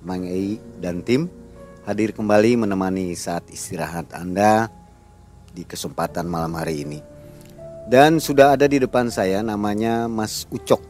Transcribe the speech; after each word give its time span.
Mang 0.00 0.24
Ei 0.24 0.56
dan 0.80 1.04
tim 1.04 1.28
hadir 1.84 2.16
kembali 2.16 2.64
menemani 2.64 3.12
saat 3.12 3.48
istirahat 3.52 4.16
Anda 4.16 4.72
di 5.52 5.66
kesempatan 5.68 6.24
malam 6.24 6.56
hari 6.56 6.88
ini. 6.88 7.00
Dan 7.90 8.22
sudah 8.22 8.54
ada 8.56 8.64
di 8.70 8.80
depan 8.80 9.12
saya 9.12 9.44
namanya 9.44 10.06
Mas 10.06 10.48
Ucok. 10.48 10.80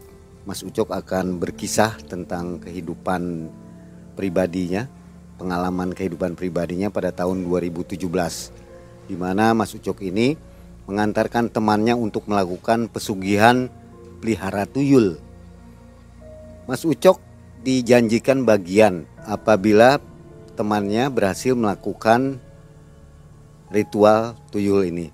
Mas 0.46 0.62
Ucok 0.62 0.94
akan 0.94 1.42
berkisah 1.42 1.98
tentang 2.06 2.62
kehidupan 2.62 3.50
pribadinya 4.14 4.86
pengalaman 5.40 5.96
kehidupan 5.96 6.36
pribadinya 6.36 6.92
pada 6.92 7.08
tahun 7.16 7.48
2017 7.48 7.96
di 9.08 9.16
mana 9.16 9.56
Mas 9.56 9.72
Ucok 9.72 10.04
ini 10.04 10.36
mengantarkan 10.84 11.48
temannya 11.48 11.96
untuk 11.96 12.28
melakukan 12.28 12.86
pesugihan 12.92 13.72
pelihara 14.20 14.68
tuyul. 14.68 15.16
Mas 16.68 16.86
Ucok 16.86 17.18
dijanjikan 17.66 18.46
bagian 18.46 19.09
apabila 19.24 19.98
temannya 20.54 21.08
berhasil 21.08 21.56
melakukan 21.56 22.36
ritual 23.72 24.36
tuyul 24.52 24.84
ini. 24.84 25.08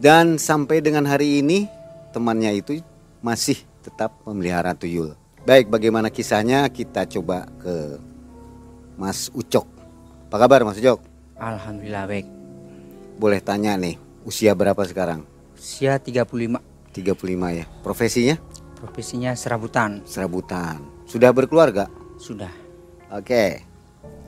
Dan 0.00 0.40
sampai 0.40 0.80
dengan 0.80 1.04
hari 1.04 1.44
ini 1.44 1.68
temannya 2.16 2.56
itu 2.56 2.80
masih 3.20 3.60
tetap 3.84 4.16
memelihara 4.24 4.72
tuyul. 4.72 5.12
Baik, 5.44 5.68
bagaimana 5.68 6.08
kisahnya 6.08 6.64
kita 6.72 7.04
coba 7.08 7.48
ke 7.60 8.00
Mas 8.96 9.28
Ucok. 9.32 9.68
Apa 10.28 10.36
kabar 10.36 10.64
Mas 10.64 10.80
Ucok? 10.80 11.00
Alhamdulillah 11.36 12.04
baik. 12.08 12.26
Boleh 13.20 13.40
tanya 13.44 13.76
nih, 13.76 14.00
usia 14.24 14.56
berapa 14.56 14.80
sekarang? 14.84 15.24
Usia 15.56 16.00
35. 16.00 16.60
35 16.92 17.60
ya. 17.60 17.64
Profesinya? 17.84 18.36
Profesinya 18.80 19.36
serabutan. 19.36 20.00
Serabutan. 20.08 20.80
Sudah 21.04 21.32
berkeluarga? 21.36 21.88
Sudah. 22.16 22.52
Oke. 23.10 23.66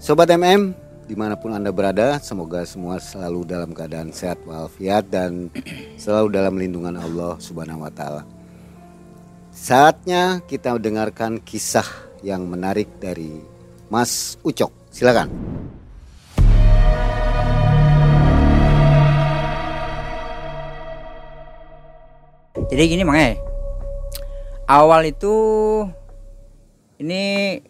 Sobat 0.03 0.27
MM, 0.27 0.75
di 1.07 1.15
mana 1.15 1.39
pun 1.39 1.55
Anda 1.55 1.71
berada, 1.71 2.19
semoga 2.19 2.67
semua 2.67 2.99
selalu 2.99 3.47
dalam 3.47 3.71
keadaan 3.71 4.11
sehat 4.11 4.43
walafiat 4.43 5.07
dan 5.07 5.55
selalu 5.95 6.35
dalam 6.35 6.59
lindungan 6.59 6.99
Allah 6.99 7.39
Subhanahu 7.39 7.87
wa 7.87 7.93
taala. 7.95 8.27
Saatnya 9.55 10.43
kita 10.51 10.75
mendengarkan 10.75 11.39
kisah 11.39 11.87
yang 12.27 12.43
menarik 12.51 12.91
dari 12.99 13.39
Mas 13.87 14.35
Ucok. 14.43 14.75
Silakan. 14.91 15.31
Jadi 22.67 22.83
gini 22.83 23.07
Mang 23.07 23.15
eh. 23.15 23.39
Awal 24.67 25.15
itu 25.15 25.39
ini 26.99 27.61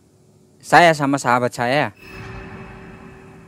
saya 0.62 0.94
sama 0.94 1.18
sahabat 1.18 1.50
saya 1.50 1.90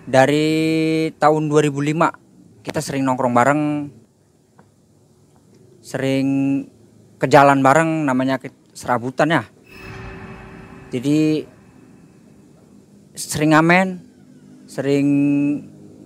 dari 0.04 1.08
tahun 1.16 1.46
2005 1.46 2.66
kita 2.66 2.80
sering 2.82 3.06
nongkrong 3.06 3.32
bareng 3.32 3.62
sering 5.80 6.28
ke 7.16 7.30
jalan 7.30 7.62
bareng 7.62 8.04
namanya 8.04 8.42
serabutan 8.74 9.30
ya 9.30 9.42
jadi 10.94 11.42
sering 13.18 13.50
ngamen, 13.50 13.98
sering 14.70 15.08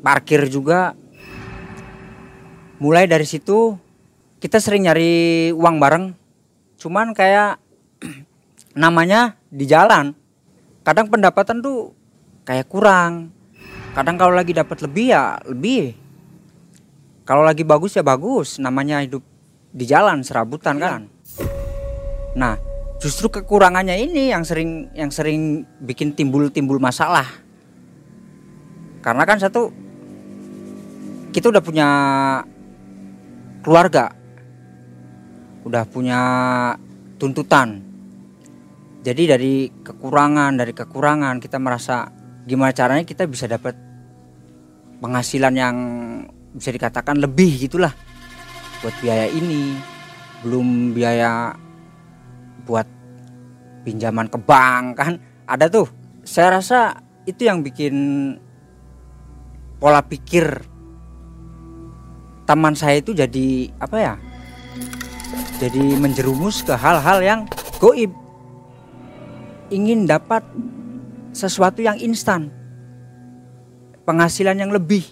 parkir 0.01 0.49
juga. 0.49 0.97
Mulai 2.81 3.05
dari 3.05 3.29
situ 3.29 3.77
kita 4.41 4.57
sering 4.65 4.89
nyari 4.89 5.51
uang 5.53 5.77
bareng. 5.77 6.17
Cuman 6.81 7.13
kayak 7.13 7.61
namanya 8.81 9.37
di 9.53 9.69
jalan. 9.69 10.17
Kadang 10.89 11.13
pendapatan 11.13 11.61
tuh 11.61 11.93
kayak 12.49 12.65
kurang. 12.65 13.29
Kadang 13.93 14.17
kalau 14.17 14.33
lagi 14.33 14.57
dapat 14.57 14.81
lebih 14.89 15.13
ya 15.13 15.37
lebih. 15.45 15.93
Kalau 17.29 17.45
lagi 17.45 17.61
bagus 17.61 17.93
ya 17.93 18.01
bagus, 18.01 18.57
namanya 18.57 19.05
hidup 19.05 19.21
di 19.69 19.85
jalan 19.85 20.25
serabutan 20.25 20.81
kan. 20.81 21.13
Nah, 22.33 22.57
justru 22.97 23.29
kekurangannya 23.29 24.01
ini 24.01 24.33
yang 24.33 24.49
sering 24.49 24.89
yang 24.97 25.13
sering 25.13 25.69
bikin 25.85 26.17
timbul-timbul 26.17 26.81
masalah 26.81 27.29
karena 29.05 29.23
kan 29.23 29.39
satu 29.39 29.71
kita 31.31 31.55
udah 31.55 31.63
punya 31.63 31.89
keluarga 33.63 34.11
udah 35.63 35.85
punya 35.87 36.21
tuntutan 37.23 37.88
jadi 39.09 39.41
dari 39.41 39.73
kekurangan 39.73 40.53
dari 40.61 40.77
kekurangan 40.77 41.41
kita 41.41 41.57
merasa 41.57 42.13
gimana 42.45 42.77
caranya 42.77 43.09
kita 43.09 43.25
bisa 43.25 43.49
dapat 43.49 43.73
penghasilan 45.01 45.55
yang 45.57 45.77
bisa 46.53 46.69
dikatakan 46.69 47.17
lebih 47.17 47.57
gitulah 47.57 47.97
buat 48.85 48.93
biaya 49.01 49.33
ini. 49.33 49.81
Belum 50.45 50.93
biaya 50.93 51.57
buat 52.69 52.85
pinjaman 53.89 54.29
ke 54.29 54.39
bank 54.39 54.85
kan. 55.01 55.17
Ada 55.49 55.73
tuh. 55.73 55.89
Saya 56.29 56.61
rasa 56.61 57.01
itu 57.25 57.49
yang 57.49 57.65
bikin 57.65 57.97
pola 59.81 60.05
pikir 60.05 60.45
teman 62.45 62.77
saya 62.77 63.01
itu 63.01 63.13
jadi 63.13 63.69
apa 63.77 63.97
ya 64.01 64.15
jadi 65.61 66.01
menjerumus 66.01 66.65
ke 66.65 66.73
hal-hal 66.73 67.21
yang 67.21 67.41
goib 67.77 68.09
ingin 69.69 70.09
dapat 70.09 70.45
sesuatu 71.33 71.85
yang 71.85 71.97
instan 72.01 72.49
penghasilan 74.09 74.57
yang 74.57 74.73
lebih. 74.73 75.05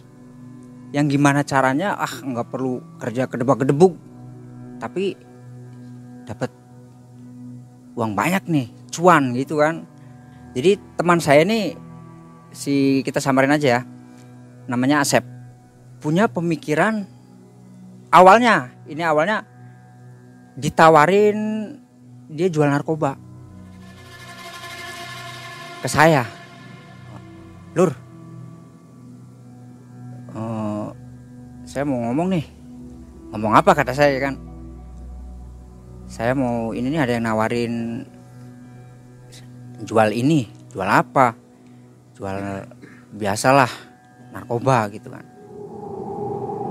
Yang 0.94 1.19
gimana 1.19 1.44
caranya? 1.44 1.93
Ah 1.99 2.09
nggak 2.09 2.49
perlu 2.49 2.81
kerja 2.97 3.28
kedebak-kedebuk 3.28 3.93
tapi 4.81 5.17
dapat 6.25 6.53
uang 7.97 8.12
banyak 8.17 8.44
nih 8.49 8.67
cuan 8.89 9.37
gitu 9.37 9.61
kan. 9.61 9.84
Jadi 10.56 10.81
teman 10.97 11.21
saya 11.21 11.44
nih 11.44 11.77
si 12.49 13.05
kita 13.05 13.20
samarin 13.20 13.53
aja 13.53 13.69
ya 13.69 13.81
namanya 14.70 15.05
Asep. 15.05 15.25
Punya 16.00 16.31
pemikiran 16.32 17.05
awalnya 18.08 18.73
ini 18.88 19.05
awalnya 19.05 19.44
ditawarin 20.56 21.37
dia 22.32 22.49
jual 22.49 22.64
narkoba 22.64 23.25
ke 25.81 25.88
saya. 25.88 26.25
Lur. 27.76 27.93
Uh, 30.32 30.88
saya 31.69 31.84
mau 31.84 32.00
ngomong 32.08 32.32
nih. 32.32 32.44
Ngomong 33.32 33.52
apa 33.52 33.76
kata 33.76 33.93
saya 33.93 34.17
kan? 34.17 34.34
Saya 36.06 36.32
mau 36.32 36.70
ini 36.73 36.88
nih 36.94 37.00
ada 37.02 37.12
yang 37.19 37.26
nawarin 37.26 38.06
jual 39.84 40.08
ini 40.14 40.49
jual 40.73 40.88
apa? 40.88 41.37
Jual 42.17 42.64
biasalah 43.12 43.69
narkoba 44.32 44.88
gitu 44.94 45.12
kan. 45.12 45.25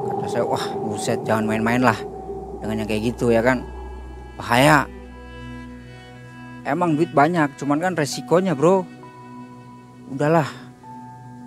Kata 0.10 0.26
saya 0.26 0.44
wah 0.48 0.66
buset 0.82 1.22
jangan 1.22 1.46
main-main 1.46 1.84
lah 1.84 1.98
dengan 2.64 2.82
yang 2.82 2.90
kayak 2.90 3.14
gitu 3.14 3.30
ya 3.30 3.46
kan? 3.46 3.62
Bahaya. 4.42 4.90
Emang 6.66 6.98
duit 6.98 7.14
banyak 7.14 7.62
cuman 7.62 7.78
kan 7.78 7.94
resikonya 7.94 8.58
bro 8.58 8.95
udahlah 10.10 10.48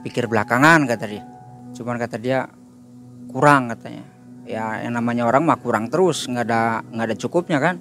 pikir 0.02 0.26
belakangan 0.26 0.87
kata 0.87 1.05
dia. 1.06 1.25
Cuman 1.75 1.96
kata 2.00 2.16
dia 2.19 2.49
kurang 3.31 3.70
katanya. 3.70 4.05
Ya 4.49 4.81
yang 4.81 4.96
namanya 4.96 5.28
orang 5.28 5.44
mah 5.44 5.60
kurang 5.60 5.93
terus 5.93 6.25
nggak 6.25 6.46
ada 6.49 6.81
nggak 6.88 7.06
ada 7.12 7.16
cukupnya 7.19 7.58
kan? 7.60 7.76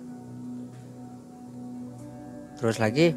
Terus 2.59 2.77
lagi 2.81 3.15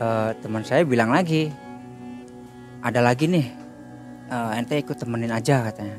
eh, 0.00 0.30
teman 0.40 0.64
saya 0.64 0.86
bilang 0.86 1.12
lagi 1.12 1.52
ada 2.80 3.04
lagi 3.04 3.28
nih 3.28 3.46
eh, 4.32 4.58
ente 4.58 4.80
ikut 4.80 4.96
temenin 4.96 5.34
aja 5.34 5.68
katanya. 5.68 5.98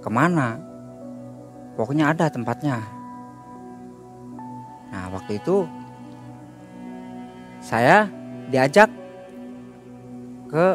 Ke 0.00 0.08
mana? 0.08 0.56
Pokoknya 1.76 2.12
ada 2.12 2.32
tempatnya. 2.32 2.80
Nah 4.92 5.08
waktu 5.12 5.40
itu 5.40 5.64
saya 7.62 8.08
diajak 8.52 9.01
ke 10.52 10.66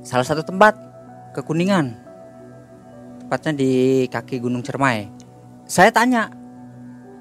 salah 0.00 0.24
satu 0.24 0.40
tempat 0.40 0.72
ke 1.36 1.44
Kuningan. 1.44 1.92
Tepatnya 3.20 3.52
di 3.52 3.72
kaki 4.08 4.40
Gunung 4.40 4.64
Cermai. 4.64 5.12
Saya 5.68 5.92
tanya 5.92 6.32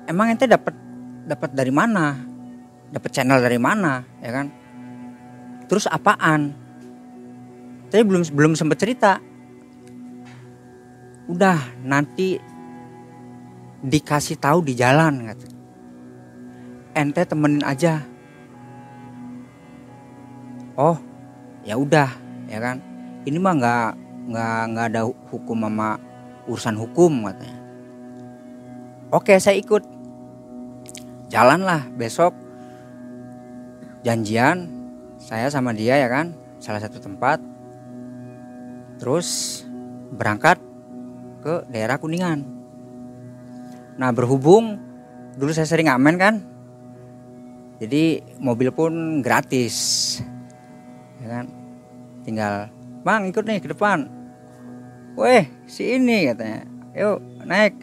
emang 0.08 0.32
ente 0.32 0.48
dapat 0.48 0.72
dapat 1.28 1.52
dari 1.52 1.68
mana? 1.76 2.16
Dapat 2.88 3.12
channel 3.12 3.44
dari 3.44 3.60
mana? 3.60 4.00
Ya 4.24 4.32
kan? 4.32 4.48
Terus 5.68 5.92
apaan? 5.92 6.56
Saya 7.92 8.08
belum 8.08 8.24
belum 8.32 8.56
sempat 8.56 8.80
cerita. 8.80 9.20
Udah 11.28 11.60
nanti 11.84 12.40
dikasih 13.84 14.40
tahu 14.40 14.64
di 14.64 14.80
jalan 14.80 15.28
kata. 15.28 15.48
Ente 16.96 17.28
temenin 17.28 17.68
aja. 17.68 18.00
Oh 20.80 21.07
ya 21.68 21.76
udah 21.76 22.08
ya 22.48 22.64
kan? 22.64 22.80
Ini 23.28 23.36
mah 23.36 23.54
nggak 23.60 23.90
nggak 24.32 24.60
nggak 24.72 24.86
ada 24.96 25.02
hukum 25.04 25.68
sama 25.68 26.00
urusan 26.48 26.80
hukum 26.80 27.28
katanya. 27.28 27.60
Oke 29.12 29.36
saya 29.36 29.60
ikut. 29.60 29.84
Jalanlah 31.28 31.92
besok. 31.92 32.32
Janjian 34.08 34.72
saya 35.20 35.52
sama 35.52 35.76
dia 35.76 36.00
ya 36.00 36.08
kan? 36.08 36.32
Salah 36.64 36.80
satu 36.80 37.04
tempat. 37.04 37.44
Terus 39.04 39.62
berangkat 40.16 40.56
ke 41.44 41.68
daerah 41.68 42.00
kuningan. 42.00 42.48
Nah 44.00 44.16
berhubung 44.16 44.80
dulu 45.36 45.52
saya 45.52 45.68
sering 45.68 45.92
ngamen 45.92 46.16
kan? 46.16 46.36
Jadi 47.78 48.24
mobil 48.42 48.74
pun 48.74 49.22
gratis 49.22 50.18
ya 51.28 51.44
kan? 51.44 51.46
Tinggal 52.24 52.72
bang 53.04 53.28
ikut 53.28 53.44
nih 53.44 53.60
ke 53.60 53.76
depan. 53.76 54.08
Weh 55.20 55.44
si 55.68 56.00
ini 56.00 56.32
katanya. 56.32 56.64
Yuk 56.96 57.20
naik. 57.44 57.76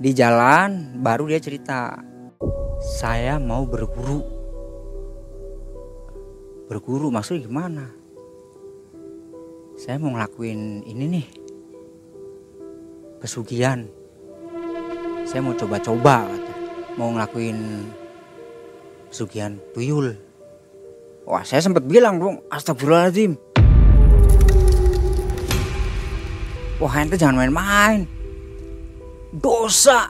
Di 0.00 0.16
jalan 0.16 0.96
baru 1.04 1.28
dia 1.28 1.40
cerita 1.44 2.00
saya 2.80 3.36
mau 3.36 3.68
berguru. 3.68 4.24
Berguru 6.72 7.12
maksudnya 7.12 7.44
gimana? 7.44 7.84
Saya 9.76 10.00
mau 10.00 10.16
ngelakuin 10.16 10.88
ini 10.88 11.04
nih 11.20 11.26
pesugihan. 13.20 13.84
Saya 15.28 15.44
mau 15.44 15.52
coba-coba 15.52 16.24
mau 16.96 17.12
ngelakuin 17.12 17.84
pesugihan 19.12 19.60
tuyul 19.76 20.29
wah 21.24 21.42
saya 21.44 21.64
sempat 21.64 21.84
bilang 21.84 22.20
dong 22.20 22.40
astagfirullahaladzim. 22.48 23.36
Wah 26.80 26.96
ente 26.96 27.20
jangan 27.20 27.44
main-main. 27.44 28.08
Dosa. 29.36 30.08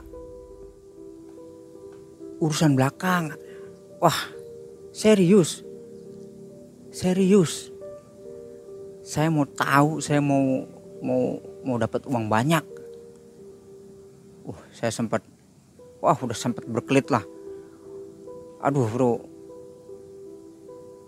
Urusan 2.39 2.79
belakang. 2.79 3.35
Wah 3.99 4.15
serius. 4.95 5.67
Serius. 6.95 7.71
Saya 9.03 9.27
mau 9.27 9.43
tahu 9.43 9.99
saya 9.99 10.23
mau 10.23 10.63
mau 11.03 11.43
mau 11.67 11.75
dapat 11.75 12.07
uang 12.07 12.31
banyak. 12.31 12.63
Uh 14.47 14.59
saya 14.71 14.95
sempat 14.95 15.21
wah 15.99 16.15
udah 16.15 16.37
sempat 16.39 16.63
berkelit 16.63 17.11
lah. 17.11 17.27
Aduh 18.63 18.87
bro 18.87 19.30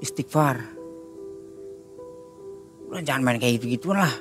istighfar. 0.03 0.59
Udah 2.91 3.01
jangan 3.01 3.23
main 3.23 3.39
kayak 3.39 3.63
gitu 3.63 3.65
gitu 3.71 3.87
lah. 3.95 4.11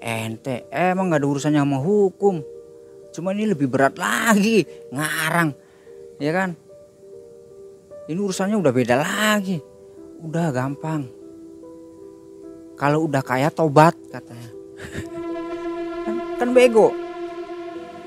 Ente 0.00 0.64
emang 0.72 1.12
gak 1.12 1.20
ada 1.20 1.28
urusannya 1.28 1.60
sama 1.60 1.78
hukum. 1.84 2.40
Cuma 3.12 3.36
ini 3.36 3.52
lebih 3.52 3.68
berat 3.68 4.00
lagi 4.00 4.64
ngarang 4.88 5.52
ya 6.16 6.32
kan? 6.32 6.50
Ini 8.08 8.16
urusannya 8.16 8.56
udah 8.56 8.72
beda 8.72 8.96
lagi. 8.96 9.60
Udah 10.24 10.48
gampang. 10.48 11.04
Kalau 12.78 13.04
udah 13.04 13.20
kaya 13.20 13.52
tobat 13.52 13.92
katanya. 14.08 14.50
Kan, 16.06 16.14
kan 16.40 16.48
bego. 16.56 16.94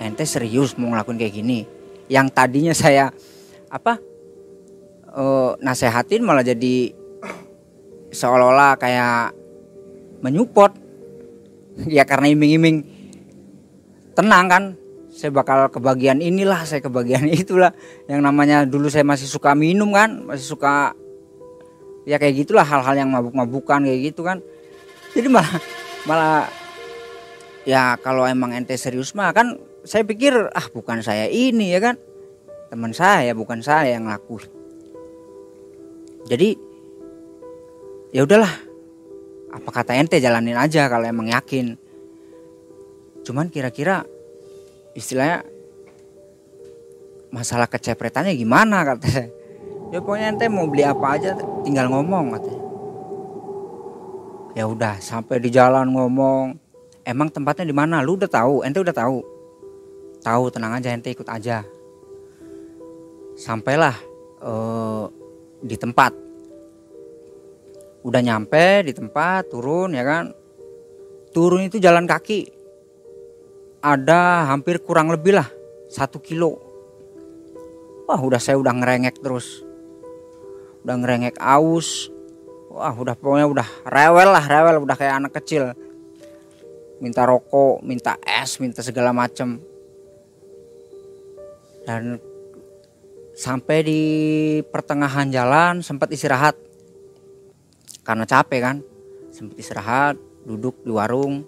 Ente 0.02 0.26
serius 0.26 0.74
mau 0.82 0.90
ngelakuin 0.90 1.22
kayak 1.22 1.36
gini? 1.38 1.60
Yang 2.10 2.28
tadinya 2.34 2.74
saya 2.74 3.14
apa 3.70 4.02
uh, 5.16 5.56
nasehatin 5.60 6.24
malah 6.24 6.44
jadi 6.44 6.96
seolah-olah 8.12 8.76
kayak 8.80 9.36
menyupport. 10.24 10.74
Ya 11.88 12.04
karena 12.04 12.32
iming-iming. 12.32 12.84
Tenang 14.12 14.46
kan 14.52 14.64
saya 15.12 15.32
bakal 15.32 15.72
kebagian 15.72 16.20
inilah 16.20 16.68
saya 16.68 16.84
kebagian 16.84 17.28
itulah. 17.44 17.72
Yang 18.08 18.22
namanya 18.22 18.58
dulu 18.68 18.92
saya 18.92 19.08
masih 19.08 19.28
suka 19.28 19.56
minum 19.56 19.92
kan 19.96 20.28
masih 20.28 20.56
suka 20.56 20.96
ya 22.04 22.18
kayak 22.18 22.44
gitulah 22.46 22.66
hal-hal 22.66 22.98
yang 22.98 23.10
mabuk-mabukan 23.12 23.88
kayak 23.88 24.00
gitu 24.12 24.22
kan. 24.28 24.44
Jadi 25.16 25.28
malah 25.32 25.58
malah 26.08 26.48
ya 27.64 27.96
kalau 28.02 28.26
emang 28.26 28.58
ente 28.58 28.74
serius 28.76 29.14
mah 29.14 29.32
kan 29.32 29.60
saya 29.86 30.06
pikir 30.06 30.34
ah 30.52 30.66
bukan 30.72 31.00
saya 31.00 31.32
ini 31.32 31.72
ya 31.72 31.80
kan. 31.80 31.96
Teman 32.72 32.96
saya 32.96 33.36
bukan 33.36 33.60
saya 33.60 34.00
yang 34.00 34.08
laku 34.08 34.61
jadi 36.28 36.58
ya 38.12 38.28
udahlah. 38.28 38.52
Apa 39.52 39.84
kata 39.84 40.00
ente 40.00 40.16
jalanin 40.24 40.56
aja 40.56 40.88
kalau 40.88 41.04
emang 41.04 41.28
yakin. 41.28 41.76
Cuman 43.28 43.52
kira-kira 43.52 44.08
istilahnya 44.96 45.44
masalah 47.32 47.68
kecepretannya 47.68 48.36
gimana 48.36 48.84
kata 48.84 49.32
ya 49.92 50.00
pokoknya 50.04 50.36
ente 50.36 50.46
mau 50.52 50.68
beli 50.68 50.84
apa 50.84 51.20
aja 51.20 51.36
tinggal 51.68 51.92
ngomong 51.92 52.36
katanya. 52.36 52.64
Ya 54.52 54.68
udah 54.68 55.00
sampai 55.00 55.40
di 55.40 55.52
jalan 55.52 55.92
ngomong. 55.96 56.60
Emang 57.08 57.32
tempatnya 57.32 57.66
di 57.66 57.76
mana? 57.76 58.04
Lu 58.04 58.20
udah 58.20 58.28
tahu? 58.28 58.64
Ente 58.68 58.84
udah 58.84 58.96
tahu? 58.96 59.24
Tahu 60.22 60.44
tenang 60.52 60.76
aja 60.80 60.92
ente 60.92 61.12
ikut 61.12 61.28
aja. 61.28 61.64
Sampailah 63.40 63.96
uh, 64.44 65.08
di 65.62 65.78
tempat. 65.78 66.12
Udah 68.02 68.22
nyampe 68.22 68.82
di 68.90 68.94
tempat 68.98 69.54
turun 69.54 69.94
ya 69.94 70.02
kan? 70.02 70.34
Turun 71.32 71.70
itu 71.70 71.78
jalan 71.78 72.10
kaki. 72.10 72.50
Ada 73.82 74.50
hampir 74.50 74.82
kurang 74.82 75.14
lebih 75.14 75.38
lah 75.38 75.48
satu 75.88 76.18
kilo. 76.18 76.58
Wah 78.10 78.20
udah 78.20 78.42
saya 78.42 78.58
udah 78.58 78.74
ngerengek 78.74 79.22
terus. 79.22 79.64
Udah 80.82 80.96
ngerengek 80.98 81.38
aus. 81.38 82.10
Wah 82.74 82.92
udah 82.92 83.14
pokoknya 83.16 83.48
udah 83.48 83.68
rewel 83.86 84.30
lah 84.34 84.46
rewel. 84.50 84.82
Udah 84.84 84.98
kayak 84.98 85.22
anak 85.22 85.34
kecil. 85.38 85.72
Minta 87.02 87.26
rokok 87.26 87.82
minta 87.86 88.18
es 88.26 88.58
minta 88.58 88.82
segala 88.82 89.14
macem. 89.14 89.62
Dan 91.86 92.22
sampai 93.42 93.78
di 93.82 94.02
pertengahan 94.70 95.34
jalan 95.34 95.82
sempat 95.82 96.14
istirahat. 96.14 96.54
Karena 98.06 98.30
capek 98.30 98.62
kan. 98.62 98.78
Sempat 99.34 99.58
istirahat 99.58 100.16
duduk 100.46 100.78
di 100.86 100.94
warung. 100.94 101.42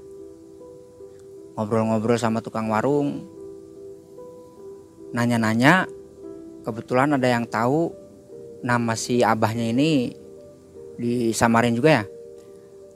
Ngobrol-ngobrol 1.54 2.18
sama 2.18 2.42
tukang 2.42 2.74
warung. 2.74 3.30
Nanya-nanya 5.14 5.86
kebetulan 6.66 7.14
ada 7.14 7.30
yang 7.30 7.46
tahu 7.46 7.94
nama 8.66 8.98
si 8.98 9.22
abahnya 9.22 9.70
ini 9.70 10.18
disamarin 10.98 11.78
juga 11.78 12.02
ya. 12.02 12.06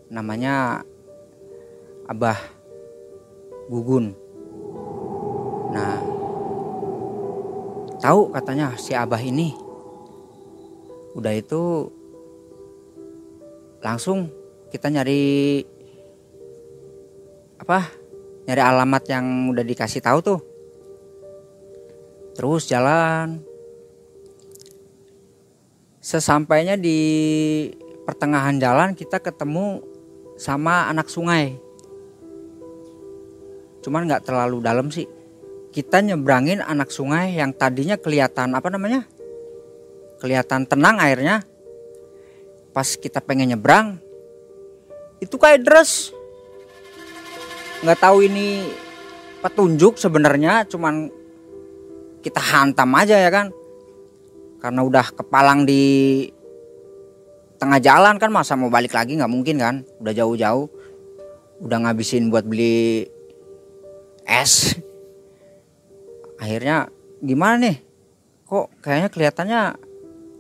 Namanya 0.10 0.82
abah 2.10 2.40
gugun. 3.70 4.18
Nah 5.70 6.17
tahu 8.08 8.32
katanya 8.32 8.72
si 8.80 8.96
abah 8.96 9.20
ini. 9.20 9.52
Udah 11.12 11.36
itu 11.36 11.92
langsung 13.84 14.32
kita 14.72 14.88
nyari 14.88 15.60
apa? 17.60 17.84
Nyari 18.48 18.62
alamat 18.64 19.04
yang 19.12 19.52
udah 19.52 19.60
dikasih 19.60 20.00
tahu 20.00 20.24
tuh. 20.24 20.40
Terus 22.32 22.64
jalan. 22.72 23.44
Sesampainya 26.00 26.80
di 26.80 26.96
pertengahan 28.08 28.56
jalan 28.56 28.96
kita 28.96 29.20
ketemu 29.20 29.84
sama 30.40 30.88
anak 30.88 31.12
sungai. 31.12 31.60
Cuman 33.84 34.08
nggak 34.08 34.24
terlalu 34.24 34.64
dalam 34.64 34.88
sih 34.88 35.17
kita 35.78 36.02
nyebrangin 36.02 36.58
anak 36.58 36.90
sungai 36.90 37.38
yang 37.38 37.54
tadinya 37.54 38.02
kelihatan 38.02 38.50
apa 38.58 38.66
namanya? 38.74 39.06
Kelihatan 40.18 40.66
tenang 40.66 40.98
airnya. 40.98 41.46
Pas 42.74 42.98
kita 42.98 43.22
pengen 43.22 43.54
nyebrang 43.54 44.02
itu 45.22 45.38
kayak 45.38 45.62
deres. 45.62 46.10
Nggak 47.86 48.02
tahu 48.02 48.26
ini 48.26 48.74
petunjuk 49.46 50.02
sebenarnya 50.02 50.66
cuman 50.66 51.14
kita 52.26 52.42
hantam 52.42 52.90
aja 52.98 53.22
ya 53.22 53.30
kan? 53.30 53.54
Karena 54.58 54.82
udah 54.82 55.14
kepalang 55.14 55.62
di 55.70 56.26
tengah 57.62 57.78
jalan 57.78 58.18
kan 58.18 58.34
masa 58.34 58.58
mau 58.58 58.74
balik 58.74 58.98
lagi? 58.98 59.14
Nggak 59.14 59.30
mungkin 59.30 59.62
kan? 59.62 59.76
Udah 60.02 60.14
jauh-jauh. 60.18 60.66
Udah 61.62 61.78
ngabisin 61.86 62.34
buat 62.34 62.50
beli 62.50 63.06
es 64.26 64.74
akhirnya 66.38 66.90
gimana 67.22 67.56
nih? 67.68 67.78
Kok 68.48 68.80
kayaknya 68.80 69.10
kelihatannya 69.12 69.62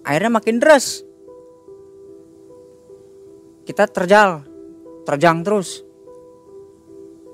airnya 0.07 0.31
makin 0.31 0.57
deras. 0.63 1.03
Kita 3.67 3.83
terjal 3.91 4.47
terjang 5.03 5.43
terus. 5.43 5.83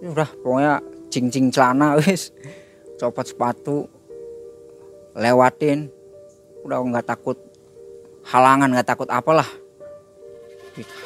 Ya 0.01 0.09
udah 0.09 0.29
pokoknya 0.41 0.73
cincing 1.13 1.53
celana 1.53 1.93
wis. 2.01 2.33
Copot 2.97 3.27
sepatu 3.27 3.85
lewatin. 5.13 5.93
Udah 6.65 6.81
nggak 6.81 7.05
takut 7.05 7.37
halangan 8.25 8.73
nggak 8.73 8.89
takut 8.89 9.09
apalah. 9.13 9.47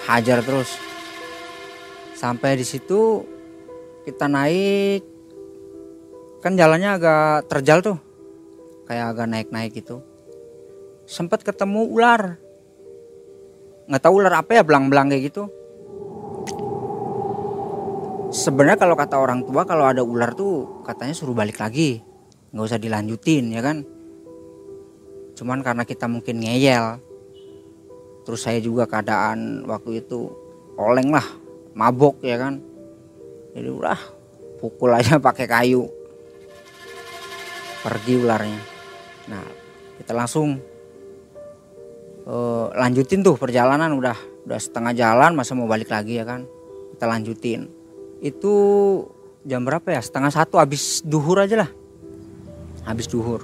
Hajar 0.08 0.40
terus. 0.48 0.80
Sampai 2.16 2.56
di 2.56 2.64
situ 2.64 3.28
kita 4.08 4.32
naik 4.32 5.17
kan 6.48 6.56
jalannya 6.56 6.96
agak 6.96 7.52
terjal 7.52 7.84
tuh. 7.84 7.98
Kayak 8.88 9.12
agak 9.12 9.28
naik-naik 9.28 9.76
gitu. 9.76 10.00
Sempet 11.04 11.44
ketemu 11.44 11.84
ular. 11.92 12.40
Nggak 13.92 14.04
tahu 14.08 14.24
ular 14.24 14.40
apa 14.40 14.56
ya 14.56 14.64
belang-belang 14.64 15.12
kayak 15.12 15.28
gitu. 15.28 15.52
Sebenarnya 18.32 18.80
kalau 18.80 18.96
kata 18.96 19.20
orang 19.20 19.44
tua 19.44 19.68
kalau 19.68 19.92
ada 19.92 20.00
ular 20.08 20.32
tuh 20.32 20.88
katanya 20.88 21.12
suruh 21.12 21.36
balik 21.36 21.60
lagi. 21.60 22.00
Nggak 22.56 22.64
usah 22.64 22.80
dilanjutin 22.80 23.52
ya 23.52 23.60
kan? 23.60 23.84
Cuman 25.36 25.60
karena 25.60 25.84
kita 25.84 26.08
mungkin 26.08 26.48
ngeyel. 26.48 27.04
Terus 28.24 28.40
saya 28.40 28.64
juga 28.64 28.88
keadaan 28.88 29.68
waktu 29.68 30.00
itu 30.00 30.32
oleng 30.80 31.12
lah 31.12 31.28
mabok 31.76 32.24
ya 32.24 32.40
kan? 32.40 32.64
Jadi 33.52 33.68
udah 33.68 34.00
pukul 34.64 34.96
aja 34.96 35.20
pakai 35.28 35.44
kayu 35.44 35.97
pergi 37.86 38.14
ularnya. 38.18 38.62
Nah 39.28 39.44
kita 39.98 40.14
langsung 40.14 40.58
uh, 42.28 42.66
lanjutin 42.76 43.26
tuh 43.26 43.36
perjalanan. 43.36 43.94
Udah 43.96 44.18
udah 44.48 44.60
setengah 44.60 44.94
jalan 44.96 45.36
masa 45.36 45.54
mau 45.54 45.68
balik 45.68 45.92
lagi 45.92 46.20
ya 46.20 46.26
kan? 46.26 46.48
Kita 46.96 47.06
lanjutin. 47.06 47.68
Itu 48.24 48.54
jam 49.44 49.64
berapa 49.68 49.86
ya? 49.92 50.02
Setengah 50.02 50.32
satu 50.32 50.58
habis 50.58 51.04
duhur 51.04 51.44
aja 51.44 51.68
lah. 51.68 51.70
Habis 52.88 53.12
duhur. 53.12 53.44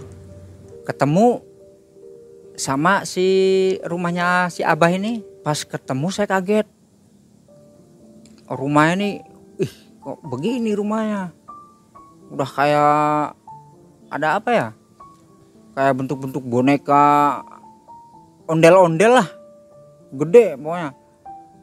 Ketemu 0.87 1.43
sama 2.55 3.03
si 3.03 3.27
rumahnya 3.83 4.47
si 4.47 4.63
abah 4.63 4.91
ini. 4.91 5.21
Pas 5.43 5.59
ketemu 5.67 6.07
saya 6.09 6.27
kaget. 6.31 6.67
Rumahnya 8.47 8.93
ini 8.95 9.09
ih 9.59 9.73
kok 9.99 10.19
begini 10.23 10.71
rumahnya? 10.71 11.35
Udah 12.31 12.47
kayak 12.47 13.42
ada 14.13 14.38
apa 14.38 14.50
ya? 14.53 14.67
Kayak 15.74 15.98
bentuk-bentuk 15.98 16.46
boneka. 16.46 17.41
Ondel-ondel 18.46 19.17
lah. 19.17 19.27
Gede 20.13 20.53
pokoknya. 20.53 20.93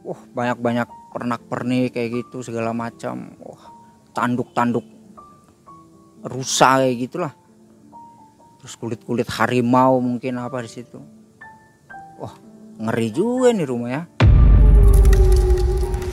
Wah 0.03 0.21
banyak-banyak 0.35 0.89
pernak-pernik 1.15 1.95
kayak 1.95 2.11
gitu 2.27 2.43
segala 2.43 2.75
macam. 2.75 3.39
Wah 3.39 3.71
tanduk-tanduk 4.11 4.83
rusa 6.27 6.83
kayak 6.83 6.99
gitulah. 7.07 7.33
Terus 8.59 8.75
kulit-kulit 8.75 9.31
harimau 9.31 10.03
mungkin 10.03 10.43
apa 10.43 10.59
di 10.67 10.71
situ. 10.75 10.99
Wah 12.19 12.35
ngeri 12.83 13.09
juga 13.15 13.55
nih 13.55 13.67
rumah 13.71 13.91
ya. 13.95 14.03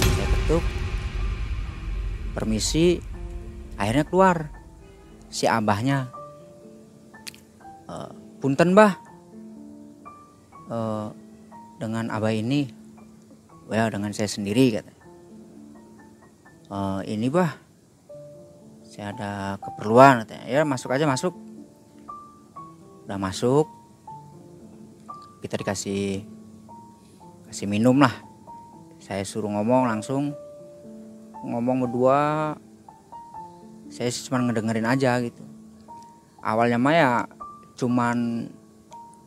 Saya 0.06 0.28
ketuk. 0.38 0.64
Permisi. 2.38 3.02
Akhirnya 3.78 4.06
keluar 4.06 4.50
si 5.30 5.46
abahnya 5.46 6.17
e, 7.88 7.96
punten 8.44 8.76
bah 8.76 9.00
e, 10.68 10.78
dengan 11.80 12.12
abah 12.12 12.36
ini 12.36 12.68
ya 13.72 13.88
dengan 13.88 14.12
saya 14.12 14.28
sendiri 14.28 14.76
kata. 14.78 14.94
E, 16.68 16.78
ini 17.10 17.28
bah 17.32 17.56
saya 18.88 19.16
ada 19.16 19.32
keperluan 19.64 20.24
katanya. 20.24 20.46
Ya 20.46 20.62
masuk 20.68 20.92
aja 20.92 21.08
masuk. 21.08 21.34
Udah 23.08 23.16
masuk 23.16 23.68
kita 25.42 25.64
dikasih 25.64 26.26
kasih 27.48 27.68
minum 27.70 27.96
lah. 28.02 28.12
Saya 29.00 29.24
suruh 29.24 29.48
ngomong 29.48 29.88
langsung. 29.88 30.36
Ngomong 31.46 31.88
berdua 31.88 32.20
saya 33.88 34.12
cuma 34.12 34.44
ngedengerin 34.44 34.88
aja 34.88 35.16
gitu. 35.24 35.44
Awalnya 36.44 36.78
mah 36.82 36.94
ya 36.96 37.12
cuman 37.78 38.50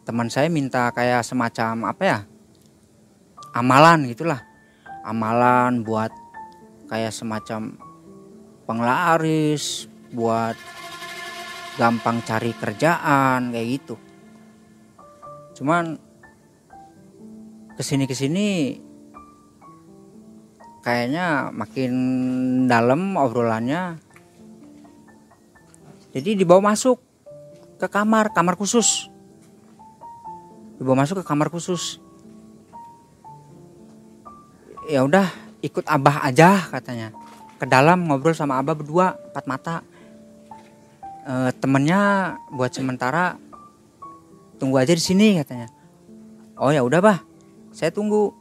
teman 0.02 0.26
saya 0.26 0.50
minta 0.50 0.90
kayak 0.90 1.22
semacam 1.22 1.94
apa 1.94 2.02
ya? 2.02 2.18
Amalan 3.54 4.10
gitulah. 4.10 4.42
Amalan 5.06 5.86
buat 5.86 6.10
kayak 6.90 7.14
semacam 7.14 7.78
penglaris 8.66 9.86
buat 10.10 10.58
gampang 11.78 12.20
cari 12.26 12.50
kerjaan 12.52 13.54
kayak 13.54 13.68
gitu. 13.78 13.94
Cuman 15.54 15.94
ke 17.78 17.82
sini 17.86 18.04
ke 18.04 18.14
sini 18.18 18.76
kayaknya 20.82 21.54
makin 21.54 21.92
dalam 22.66 23.14
obrolannya. 23.14 23.96
Jadi 26.10 26.42
dibawa 26.42 26.74
masuk 26.74 27.09
ke 27.80 27.88
kamar 27.88 28.28
kamar 28.36 28.60
khusus. 28.60 29.08
Dibawa 30.76 31.04
masuk 31.04 31.24
ke 31.24 31.24
kamar 31.24 31.48
khusus. 31.48 31.96
Ya 34.84 35.00
udah 35.00 35.32
ikut 35.64 35.88
abah 35.88 36.28
aja 36.28 36.60
katanya. 36.68 37.16
Ke 37.56 37.64
dalam 37.64 38.04
ngobrol 38.04 38.36
sama 38.36 38.60
abah 38.60 38.76
berdua 38.76 39.16
empat 39.32 39.44
mata. 39.48 39.76
E, 41.24 41.56
temennya 41.56 42.36
buat 42.52 42.72
sementara 42.72 43.40
tunggu 44.60 44.76
aja 44.76 44.92
di 44.92 45.00
sini 45.00 45.40
katanya. 45.40 45.72
Oh 46.60 46.68
ya 46.68 46.84
udah 46.84 47.00
bah. 47.00 47.18
Saya 47.72 47.88
tunggu. 47.88 48.36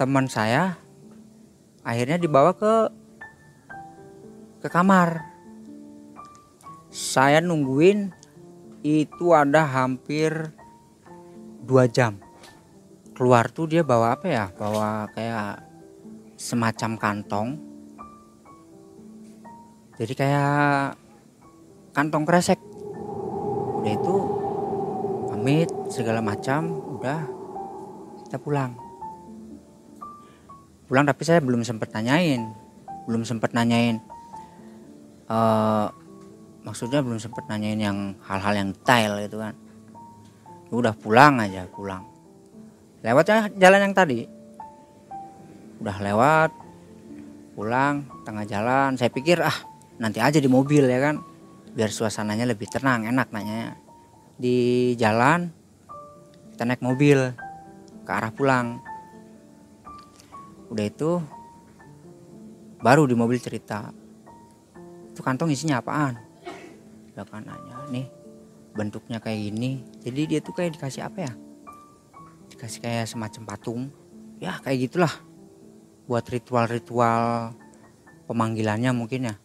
Teman 0.00 0.32
saya 0.32 0.80
akhirnya 1.84 2.16
dibawa 2.16 2.56
ke 2.56 2.88
ke 4.64 4.68
kamar 4.72 5.29
saya 6.90 7.38
nungguin 7.38 8.10
itu 8.82 9.30
ada 9.30 9.62
hampir 9.62 10.50
dua 11.62 11.86
jam. 11.86 12.18
Keluar 13.14 13.46
tuh 13.48 13.70
dia 13.70 13.86
bawa 13.86 14.18
apa 14.18 14.26
ya? 14.26 14.46
Bawa 14.50 15.06
kayak 15.14 15.62
semacam 16.34 16.90
kantong. 16.98 17.48
Jadi 19.96 20.12
kayak 20.18 20.98
kantong 21.94 22.26
kresek. 22.26 22.58
Udah 23.80 23.92
itu 23.94 24.14
pamit 25.30 25.70
segala 25.94 26.18
macam 26.18 26.74
udah 26.98 27.20
kita 28.26 28.36
pulang. 28.42 28.74
Pulang 30.90 31.06
tapi 31.06 31.22
saya 31.22 31.38
belum 31.38 31.62
sempat 31.62 31.94
nanyain. 31.94 32.50
Belum 33.06 33.22
sempat 33.22 33.54
nanyain 33.54 34.02
uh, 35.30 35.86
maksudnya 36.60 37.00
belum 37.00 37.16
sempat 37.16 37.48
nanyain 37.48 37.80
yang 37.80 37.98
hal-hal 38.24 38.54
yang 38.56 38.68
detail 38.72 39.16
gitu 39.24 39.40
kan. 39.40 39.54
Udah 40.70 40.94
pulang 40.94 41.40
aja 41.40 41.66
pulang. 41.66 42.06
Lewatnya 43.00 43.50
jalan 43.56 43.80
yang 43.90 43.94
tadi. 43.96 44.28
Udah 45.80 45.96
lewat 45.98 46.50
pulang 47.56 48.06
tengah 48.22 48.44
jalan. 48.46 48.94
Saya 49.00 49.10
pikir 49.10 49.40
ah 49.40 49.56
nanti 49.98 50.20
aja 50.20 50.38
di 50.38 50.46
mobil 50.46 50.84
ya 50.84 51.00
kan. 51.00 51.18
Biar 51.72 51.90
suasananya 51.90 52.44
lebih 52.44 52.68
tenang 52.68 53.08
enak 53.08 53.32
nanya. 53.32 53.74
Di 54.36 54.92
jalan 55.00 55.48
kita 56.54 56.62
naik 56.68 56.84
mobil 56.84 57.18
ke 58.04 58.10
arah 58.12 58.30
pulang. 58.30 58.78
Udah 60.70 60.86
itu 60.86 61.18
baru 62.78 63.08
di 63.08 63.16
mobil 63.16 63.40
cerita. 63.42 63.90
Itu 65.10 65.24
kantong 65.24 65.50
isinya 65.50 65.82
apaan 65.82 66.29
kan 67.28 67.44
nanya 67.44 67.84
nih 67.90 68.20
bentuknya 68.74 69.18
kayak 69.18 69.50
gini. 69.50 69.82
Jadi 70.02 70.20
dia 70.26 70.40
tuh 70.42 70.54
kayak 70.54 70.78
dikasih 70.78 71.02
apa 71.06 71.18
ya? 71.26 71.32
Dikasih 72.50 72.80
kayak 72.82 73.06
semacam 73.10 73.42
patung. 73.46 73.82
Ya 74.38 74.58
kayak 74.62 74.90
gitulah. 74.90 75.14
Buat 76.06 76.26
ritual-ritual 76.30 77.54
pemanggilannya 78.26 78.90
mungkin 78.94 79.30
ya. 79.30 79.36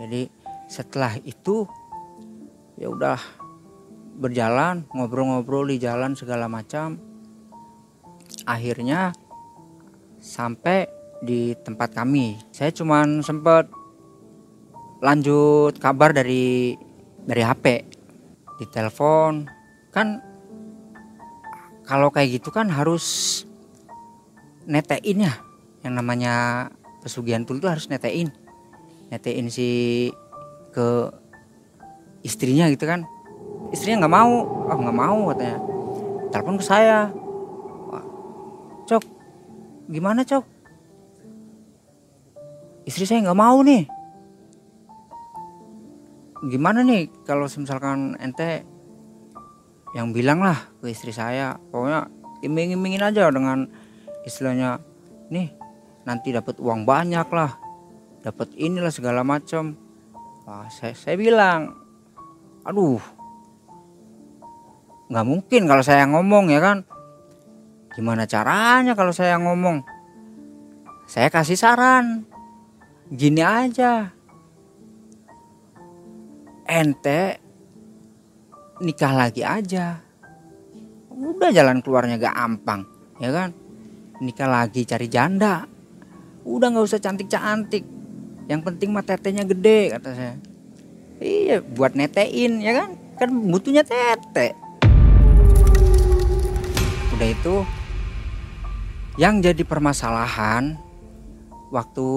Jadi 0.00 0.28
setelah 0.68 1.16
itu 1.20 1.68
ya 2.80 2.88
udah 2.88 3.20
berjalan 4.16 4.88
ngobrol-ngobrol 4.92 5.68
di 5.68 5.80
jalan 5.80 6.16
segala 6.16 6.48
macam. 6.48 6.96
Akhirnya 8.48 9.12
sampai 10.18 10.88
di 11.22 11.54
tempat 11.60 11.94
kami. 11.94 12.40
Saya 12.50 12.74
cuman 12.74 13.22
sempat 13.22 13.70
lanjut 15.02 15.74
kabar 15.82 16.14
dari 16.14 16.78
dari 17.26 17.42
HP 17.42 17.64
di 18.62 18.64
telepon. 18.70 19.50
Kan 19.90 20.22
kalau 21.82 22.14
kayak 22.14 22.38
gitu 22.38 22.54
kan 22.54 22.70
harus 22.70 23.42
netein 24.64 25.26
ya. 25.26 25.34
Yang 25.82 25.94
namanya 25.98 26.34
pesugihan 27.02 27.42
itu 27.42 27.58
harus 27.66 27.90
netein. 27.90 28.30
Netein 29.10 29.50
si 29.50 30.08
ke 30.70 31.10
istrinya 32.22 32.70
gitu 32.70 32.86
kan. 32.86 33.02
Istrinya 33.74 34.06
nggak 34.06 34.14
mau. 34.14 34.32
Oh 34.70 34.78
nggak 34.78 34.98
mau 35.02 35.18
katanya. 35.34 35.58
Telepon 36.30 36.56
ke 36.62 36.64
saya. 36.64 37.10
Cok 38.86 39.04
gimana 39.90 40.22
cok? 40.22 40.46
Istri 42.86 43.04
saya 43.06 43.26
nggak 43.26 43.38
mau 43.38 43.58
nih 43.66 44.01
gimana 46.42 46.82
nih 46.82 47.06
kalau 47.22 47.46
misalkan 47.46 48.18
ente 48.18 48.66
yang 49.94 50.10
bilang 50.10 50.42
lah 50.42 50.58
ke 50.82 50.90
istri 50.90 51.14
saya 51.14 51.54
pokoknya 51.70 52.10
iming-imingin 52.42 53.04
aja 53.04 53.30
dengan 53.30 53.70
istilahnya 54.26 54.82
nih 55.30 55.54
nanti 56.02 56.34
dapat 56.34 56.58
uang 56.58 56.82
banyak 56.82 57.28
lah 57.30 57.54
dapat 58.26 58.50
inilah 58.58 58.90
segala 58.90 59.22
macam 59.22 59.78
Wah, 60.42 60.66
saya, 60.66 60.98
saya 60.98 61.14
bilang 61.14 61.78
aduh 62.66 62.98
nggak 65.12 65.26
mungkin 65.28 65.68
kalau 65.68 65.84
saya 65.84 66.08
ngomong 66.08 66.48
ya 66.50 66.58
kan? 66.58 66.88
Gimana 67.92 68.24
caranya 68.24 68.96
kalau 68.96 69.12
saya 69.12 69.36
ngomong? 69.36 69.84
Saya 71.04 71.28
kasih 71.28 71.60
saran 71.60 72.24
gini 73.12 73.44
aja 73.44 74.16
ente 76.72 77.36
nikah 78.80 79.12
lagi 79.12 79.44
aja. 79.44 80.00
Udah 81.12 81.52
jalan 81.52 81.84
keluarnya 81.84 82.16
gampang 82.16 82.88
ya 83.20 83.28
kan? 83.28 83.52
Nikah 84.24 84.48
lagi 84.48 84.88
cari 84.88 85.06
janda. 85.12 85.68
Udah 86.48 86.72
nggak 86.72 86.88
usah 86.88 87.02
cantik 87.02 87.28
cantik 87.28 87.84
yang 88.48 88.64
penting 88.64 88.90
mah 88.90 89.04
tetenya 89.04 89.44
gede 89.44 89.92
kata 89.92 90.10
saya. 90.16 90.36
Iya 91.20 91.60
buat 91.60 91.92
netein 91.92 92.64
ya 92.64 92.72
kan? 92.72 92.90
Kan 93.20 93.28
butuhnya 93.52 93.84
tete. 93.84 94.56
Udah 97.12 97.28
itu 97.28 97.56
yang 99.20 99.44
jadi 99.44 99.60
permasalahan 99.68 100.80
waktu 101.68 102.08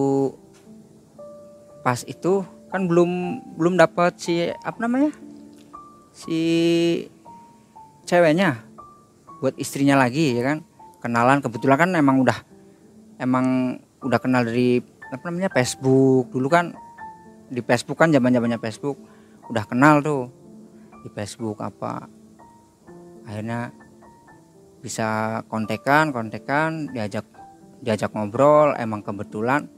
pas 1.84 2.02
itu 2.08 2.55
kan 2.70 2.90
belum 2.90 3.42
belum 3.56 3.78
dapat 3.80 4.18
si 4.20 4.50
apa 4.50 4.78
namanya 4.82 5.14
si 6.16 6.40
ceweknya 8.06 8.64
buat 9.44 9.58
istrinya 9.60 10.00
lagi 10.00 10.40
ya 10.40 10.56
kan? 10.56 10.58
Kenalan 11.04 11.44
kebetulan 11.44 11.78
kan 11.78 11.90
emang 11.94 12.24
udah 12.24 12.40
emang 13.22 13.78
udah 14.02 14.20
kenal 14.22 14.42
dari 14.48 14.82
apa 15.12 15.24
namanya 15.30 15.52
Facebook. 15.54 16.32
Dulu 16.34 16.48
kan 16.50 16.74
di 17.52 17.62
Facebook 17.62 18.00
kan 18.00 18.10
zaman 18.10 18.34
zamannya 18.34 18.58
Facebook 18.58 18.98
udah 19.52 19.64
kenal 19.70 20.02
tuh 20.02 20.32
di 21.06 21.10
Facebook 21.14 21.62
apa. 21.62 22.10
Akhirnya 23.26 23.70
bisa 24.82 25.42
kontekan 25.50 26.14
kontekan 26.14 26.90
diajak 26.94 27.26
diajak 27.82 28.14
ngobrol 28.14 28.74
emang 28.78 29.06
kebetulan. 29.06 29.70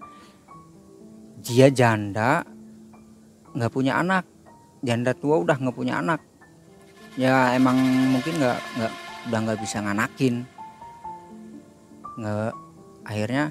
Dia 1.43 1.71
janda 1.71 2.43
nggak 3.57 3.73
punya 3.73 3.97
anak. 3.97 4.23
Janda 4.85 5.17
tua 5.17 5.41
udah 5.41 5.57
nggak 5.57 5.77
punya 5.77 5.97
anak. 5.97 6.21
Ya 7.17 7.57
emang 7.57 7.81
mungkin 8.13 8.37
nggak 8.37 8.59
nggak 8.77 8.93
udah 9.27 9.39
nggak 9.41 9.59
bisa 9.59 9.81
nganakin. 9.81 10.45
Nggak 12.21 12.53
akhirnya 13.07 13.43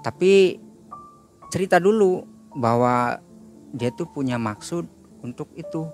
tapi 0.00 0.56
cerita 1.52 1.76
dulu 1.76 2.24
bahwa 2.56 3.20
dia 3.76 3.92
tuh 3.92 4.08
punya 4.08 4.40
maksud 4.40 4.88
untuk 5.20 5.52
itu. 5.52 5.84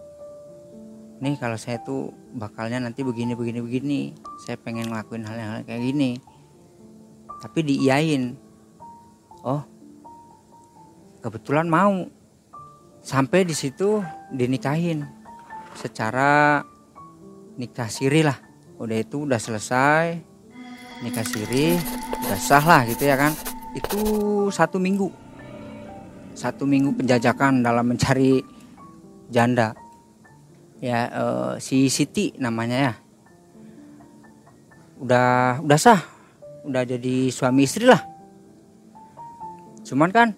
Nih 1.20 1.36
kalau 1.36 1.58
saya 1.58 1.82
tuh 1.82 2.14
bakalnya 2.32 2.80
nanti 2.80 3.02
begini 3.02 3.34
begini 3.34 3.60
begini. 3.60 4.00
Saya 4.46 4.56
pengen 4.56 4.88
ngelakuin 4.88 5.26
hal-hal 5.26 5.66
kayak 5.66 5.82
gini. 5.82 6.16
Tapi 7.42 7.58
diiyain. 7.66 8.38
Oh 9.42 9.66
kebetulan 11.20 11.68
mau 11.68 12.08
sampai 13.00 13.48
di 13.48 13.56
situ 13.56 14.04
dinikahin. 14.32 15.04
Secara 15.76 16.60
nikah 17.56 17.88
siri 17.88 18.24
lah. 18.24 18.36
Udah 18.80 18.96
itu 18.96 19.28
udah 19.28 19.36
selesai 19.36 20.24
nikah 21.00 21.24
siri 21.24 21.80
udah 22.24 22.38
sah 22.40 22.64
lah 22.64 22.82
gitu 22.88 23.08
ya 23.08 23.16
kan. 23.16 23.32
Itu 23.72 24.00
satu 24.52 24.76
minggu. 24.76 25.08
Satu 26.36 26.64
minggu 26.64 26.94
penjajakan 26.96 27.64
dalam 27.64 27.84
mencari 27.90 28.40
janda. 29.28 29.76
Ya 30.80 31.12
uh, 31.12 31.52
si 31.60 31.92
Siti 31.92 32.32
namanya 32.40 32.76
ya. 32.76 32.94
Udah 35.00 35.60
udah 35.64 35.78
sah. 35.80 36.00
Udah 36.64 36.84
jadi 36.84 37.32
suami 37.32 37.64
istri 37.64 37.88
lah. 37.88 38.00
Cuman 39.84 40.12
kan 40.12 40.28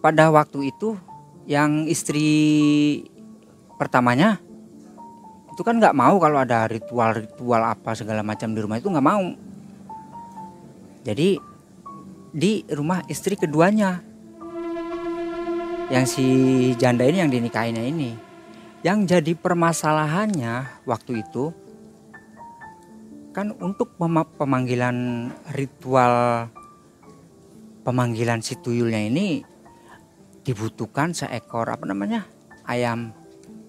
pada 0.00 0.32
waktu 0.32 0.72
itu 0.72 0.96
yang 1.48 1.88
istri 1.88 2.28
pertamanya 3.80 4.36
itu 5.56 5.64
kan 5.64 5.80
nggak 5.80 5.96
mau 5.96 6.20
kalau 6.20 6.38
ada 6.38 6.68
ritual-ritual 6.68 7.64
apa 7.64 7.96
segala 7.96 8.22
macam 8.22 8.52
di 8.54 8.60
rumah 8.62 8.78
itu 8.78 8.92
nggak 8.92 9.08
mau. 9.08 9.26
Jadi 11.02 11.40
di 12.30 12.62
rumah 12.68 13.02
istri 13.10 13.34
keduanya. 13.34 14.04
Yang 15.88 16.04
si 16.14 16.26
janda 16.76 17.08
ini 17.08 17.24
yang 17.24 17.32
dinikahinnya 17.32 17.80
ini. 17.80 18.12
Yang 18.84 19.18
jadi 19.18 19.32
permasalahannya 19.34 20.84
waktu 20.86 21.26
itu 21.26 21.50
kan 23.34 23.50
untuk 23.58 23.98
pemanggilan 24.38 25.30
ritual 25.58 26.46
pemanggilan 27.82 28.44
si 28.46 28.54
tuyulnya 28.58 29.10
ini 29.10 29.42
dibutuhkan 30.48 31.12
seekor 31.12 31.68
apa 31.68 31.84
namanya 31.84 32.24
ayam 32.64 33.12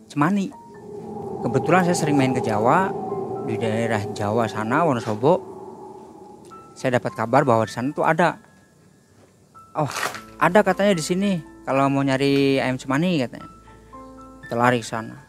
cemani. 0.08 0.48
Kebetulan 1.44 1.84
saya 1.84 1.98
sering 2.00 2.16
main 2.16 2.32
ke 2.32 2.40
Jawa 2.40 2.88
di 3.44 3.60
daerah 3.60 4.00
Jawa 4.16 4.48
sana 4.48 4.88
Wonosobo. 4.88 5.44
Saya 6.72 6.96
dapat 6.96 7.20
kabar 7.20 7.44
bahwa 7.44 7.68
di 7.68 7.76
sana 7.76 7.92
tuh 7.92 8.08
ada. 8.08 8.40
Oh, 9.76 9.92
ada 10.40 10.64
katanya 10.64 10.96
di 10.96 11.04
sini 11.04 11.32
kalau 11.68 11.92
mau 11.92 12.00
nyari 12.00 12.64
ayam 12.64 12.80
cemani 12.80 13.20
katanya. 13.20 13.52
Kita 14.48 14.56
lari 14.56 14.80
ke 14.80 14.88
sana. 14.88 15.20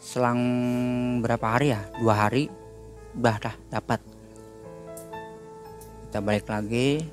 Selang 0.00 0.40
berapa 1.20 1.44
hari 1.44 1.76
ya? 1.76 1.80
Dua 2.00 2.16
hari 2.16 2.48
udah 3.20 3.36
dah 3.36 3.54
dapat. 3.68 4.00
Kita 6.08 6.24
balik 6.24 6.48
lagi. 6.48 7.04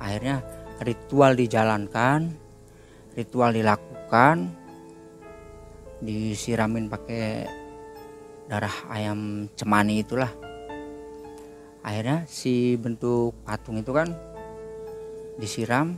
Akhirnya 0.00 0.40
ritual 0.80 1.36
dijalankan 1.36 2.45
ritual 3.16 3.56
dilakukan 3.56 4.52
disiramin 6.04 6.92
pakai 6.92 7.48
darah 8.44 8.76
ayam 8.92 9.48
cemani 9.56 10.04
itulah. 10.04 10.28
Akhirnya 11.80 12.28
si 12.28 12.76
bentuk 12.76 13.32
patung 13.48 13.80
itu 13.80 13.88
kan 13.96 14.12
disiram 15.40 15.96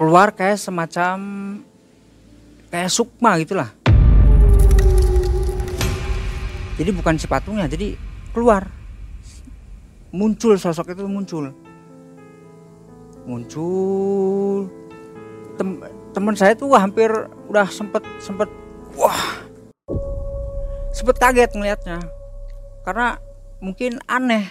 keluar 0.00 0.32
kayak 0.32 0.56
semacam 0.56 1.18
kayak 2.72 2.88
sukma 2.88 3.36
gitulah. 3.44 3.68
Jadi 6.80 6.90
bukan 6.94 7.20
si 7.20 7.28
patungnya 7.28 7.68
jadi 7.68 7.92
keluar. 8.32 8.64
Muncul 10.08 10.56
sosok 10.56 10.96
itu 10.96 11.04
muncul 11.04 11.67
muncul. 13.28 14.72
Tem 15.60 15.68
teman 16.16 16.32
saya 16.32 16.56
tuh 16.56 16.72
hampir 16.72 17.12
udah 17.52 17.68
sempet 17.68 18.00
sempet 18.18 18.48
wah 18.96 19.44
sempet 20.96 21.20
kaget 21.20 21.52
ngelihatnya 21.52 22.00
karena 22.82 23.20
mungkin 23.60 24.00
aneh 24.08 24.48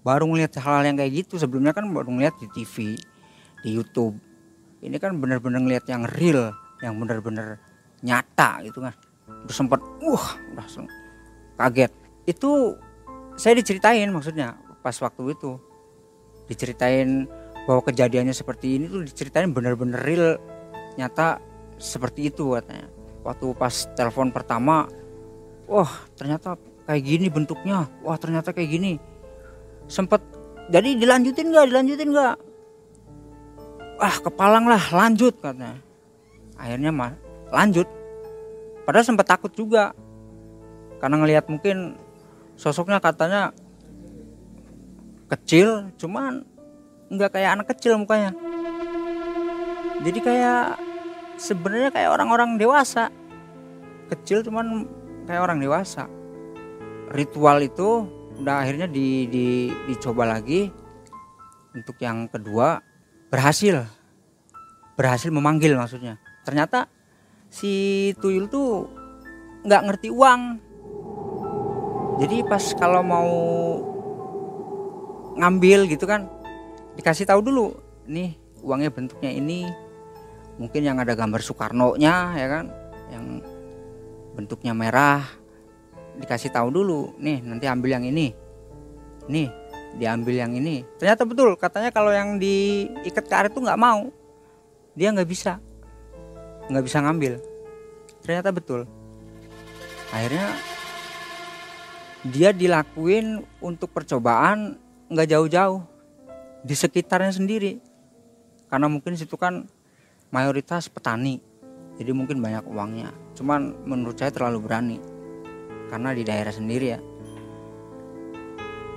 baru 0.00 0.24
ngeliat 0.24 0.54
hal-hal 0.56 0.86
yang 0.88 0.96
kayak 0.96 1.26
gitu. 1.26 1.36
Sebelumnya 1.36 1.76
kan 1.76 1.84
baru 1.92 2.08
ngeliat 2.08 2.38
di 2.40 2.46
TV 2.54 2.96
di 3.66 3.70
YouTube. 3.74 4.16
Ini 4.80 4.96
kan 5.02 5.18
bener-bener 5.18 5.58
ngeliat 5.58 5.84
yang 5.90 6.06
real 6.06 6.54
yang 6.80 6.94
bener-bener 6.96 7.58
nyata 8.06 8.62
gitu 8.62 8.80
kan. 8.80 8.94
Terus 9.50 9.56
sempet 9.58 9.82
wah 10.06 10.38
langsung 10.54 10.86
kaget. 11.58 11.90
Itu 12.24 12.78
saya 13.34 13.58
diceritain 13.58 14.08
maksudnya 14.14 14.54
pas 14.80 14.94
waktu 15.02 15.34
itu. 15.34 15.58
Diceritain 16.46 17.26
bahwa 17.66 17.82
kejadiannya 17.82 18.32
seperti 18.32 18.78
ini 18.78 18.84
tuh 18.86 19.02
diceritain 19.02 19.50
bener-bener 19.50 19.98
real 19.98 20.38
nyata 20.94 21.42
seperti 21.76 22.30
itu 22.30 22.54
katanya. 22.54 22.88
Waktu 23.26 23.46
pas 23.58 23.90
telepon 23.98 24.30
pertama 24.30 24.86
wah 25.66 25.90
ternyata 26.14 26.54
kayak 26.86 27.02
gini 27.02 27.26
bentuknya. 27.26 27.90
Wah 28.06 28.16
ternyata 28.16 28.54
kayak 28.54 28.70
gini. 28.70 28.92
Sempet 29.90 30.22
jadi 30.70 30.94
dilanjutin 30.94 31.50
nggak? 31.50 31.66
Dilanjutin 31.74 32.08
nggak? 32.14 32.34
Ah 33.98 34.16
kepalang 34.22 34.70
lah 34.70 34.82
lanjut 34.94 35.34
katanya. 35.42 35.82
Akhirnya 36.54 36.94
mah 36.94 37.12
lanjut. 37.50 37.90
Padahal 38.86 39.04
sempet 39.04 39.26
takut 39.26 39.50
juga. 39.50 39.90
Karena 41.02 41.18
ngelihat 41.18 41.50
mungkin 41.50 41.98
sosoknya 42.56 43.02
katanya 43.02 43.52
kecil 45.26 45.90
cuman 45.98 46.46
nggak 47.06 47.30
kayak 47.38 47.50
anak 47.58 47.66
kecil 47.74 47.98
mukanya. 47.98 48.34
Jadi 50.02 50.18
kayak 50.22 50.78
sebenarnya 51.40 51.90
kayak 51.94 52.10
orang-orang 52.12 52.60
dewasa. 52.60 53.08
Kecil 54.12 54.46
cuman 54.46 54.86
kayak 55.26 55.42
orang 55.42 55.58
dewasa. 55.58 56.06
Ritual 57.10 57.62
itu 57.62 58.06
udah 58.36 58.62
akhirnya 58.62 58.86
di, 58.90 59.26
di, 59.30 59.46
dicoba 59.88 60.26
lagi. 60.26 60.70
Untuk 61.76 61.96
yang 62.00 62.26
kedua 62.28 62.80
berhasil. 63.28 63.86
Berhasil 64.96 65.28
memanggil 65.30 65.76
maksudnya. 65.76 66.18
Ternyata 66.46 66.88
si 67.50 68.12
tuyul 68.20 68.48
tuh 68.50 68.86
nggak 69.66 69.84
ngerti 69.90 70.08
uang. 70.10 70.42
Jadi 72.16 72.36
pas 72.48 72.64
kalau 72.80 73.04
mau 73.04 73.28
ngambil 75.36 75.84
gitu 75.92 76.08
kan 76.08 76.35
dikasih 76.96 77.28
tahu 77.28 77.40
dulu 77.44 77.76
nih 78.08 78.34
uangnya 78.64 78.90
bentuknya 78.90 79.30
ini 79.30 79.68
mungkin 80.56 80.82
yang 80.82 80.96
ada 80.96 81.12
gambar 81.12 81.40
Soekarno 81.44 81.94
nya 82.00 82.32
ya 82.34 82.46
kan? 82.48 82.66
Yang 83.12 83.24
bentuknya 84.34 84.72
merah. 84.72 85.22
Dikasih 86.16 86.48
tahu 86.48 86.72
dulu 86.72 87.12
nih 87.20 87.44
nanti 87.44 87.68
ambil 87.68 88.00
yang 88.00 88.04
ini. 88.08 88.32
Nih 89.28 89.52
diambil 90.00 90.34
yang 90.40 90.52
ini. 90.56 90.82
Ternyata 90.96 91.28
betul 91.28 91.54
katanya 91.60 91.92
kalau 91.92 92.10
yang 92.10 92.40
diikat 92.40 93.24
ke 93.24 93.30
karet 93.30 93.52
tuh 93.52 93.62
nggak 93.62 93.80
mau. 93.80 94.08
Dia 94.96 95.12
nggak 95.12 95.28
bisa 95.28 95.60
nggak 96.66 96.84
bisa 96.84 96.98
ngambil. 97.04 97.38
Ternyata 98.24 98.50
betul. 98.50 98.88
Akhirnya 100.10 100.50
dia 102.26 102.50
dilakuin 102.50 103.44
untuk 103.62 103.92
percobaan 103.94 104.80
nggak 105.06 105.28
jauh-jauh 105.30 105.95
di 106.66 106.74
sekitarnya 106.74 107.30
sendiri. 107.30 107.78
Karena 108.66 108.90
mungkin 108.90 109.14
situ 109.14 109.38
kan 109.38 109.70
mayoritas 110.34 110.90
petani. 110.90 111.38
Jadi 111.96 112.10
mungkin 112.10 112.42
banyak 112.42 112.66
uangnya. 112.66 113.14
Cuman 113.38 113.86
menurut 113.86 114.18
saya 114.18 114.34
terlalu 114.34 114.58
berani. 114.66 114.98
Karena 115.86 116.10
di 116.10 116.26
daerah 116.26 116.50
sendiri 116.50 116.86
ya. 116.90 117.00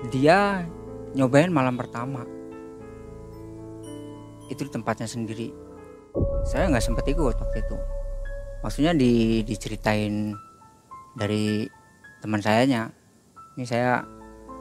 Dia 0.09 0.65
nyobain 1.13 1.53
malam 1.53 1.77
pertama. 1.77 2.25
Itu 4.49 4.65
di 4.65 4.71
tempatnya 4.73 5.05
sendiri. 5.05 5.53
Saya 6.49 6.73
nggak 6.73 6.81
sempat 6.81 7.05
ikut 7.05 7.37
waktu 7.37 7.61
itu. 7.61 7.77
Maksudnya 8.65 8.97
di, 8.97 9.45
diceritain 9.45 10.33
dari 11.13 11.69
teman 12.25 12.41
sayanya. 12.41 12.89
Ini 13.53 13.65
saya 13.69 14.01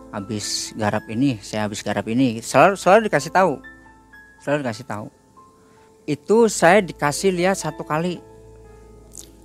habis 0.09 0.73
garap 0.73 1.05
ini 1.09 1.37
saya 1.45 1.69
habis 1.69 1.85
garap 1.85 2.07
ini. 2.09 2.41
Selalu 2.41 2.75
selalu 2.77 3.01
dikasih 3.09 3.33
tahu. 3.33 3.53
Selalu 4.41 4.59
dikasih 4.65 4.87
tahu. 4.89 5.07
Itu 6.09 6.49
saya 6.49 6.81
dikasih 6.81 7.35
lihat 7.37 7.61
satu 7.61 7.85
kali 7.85 8.21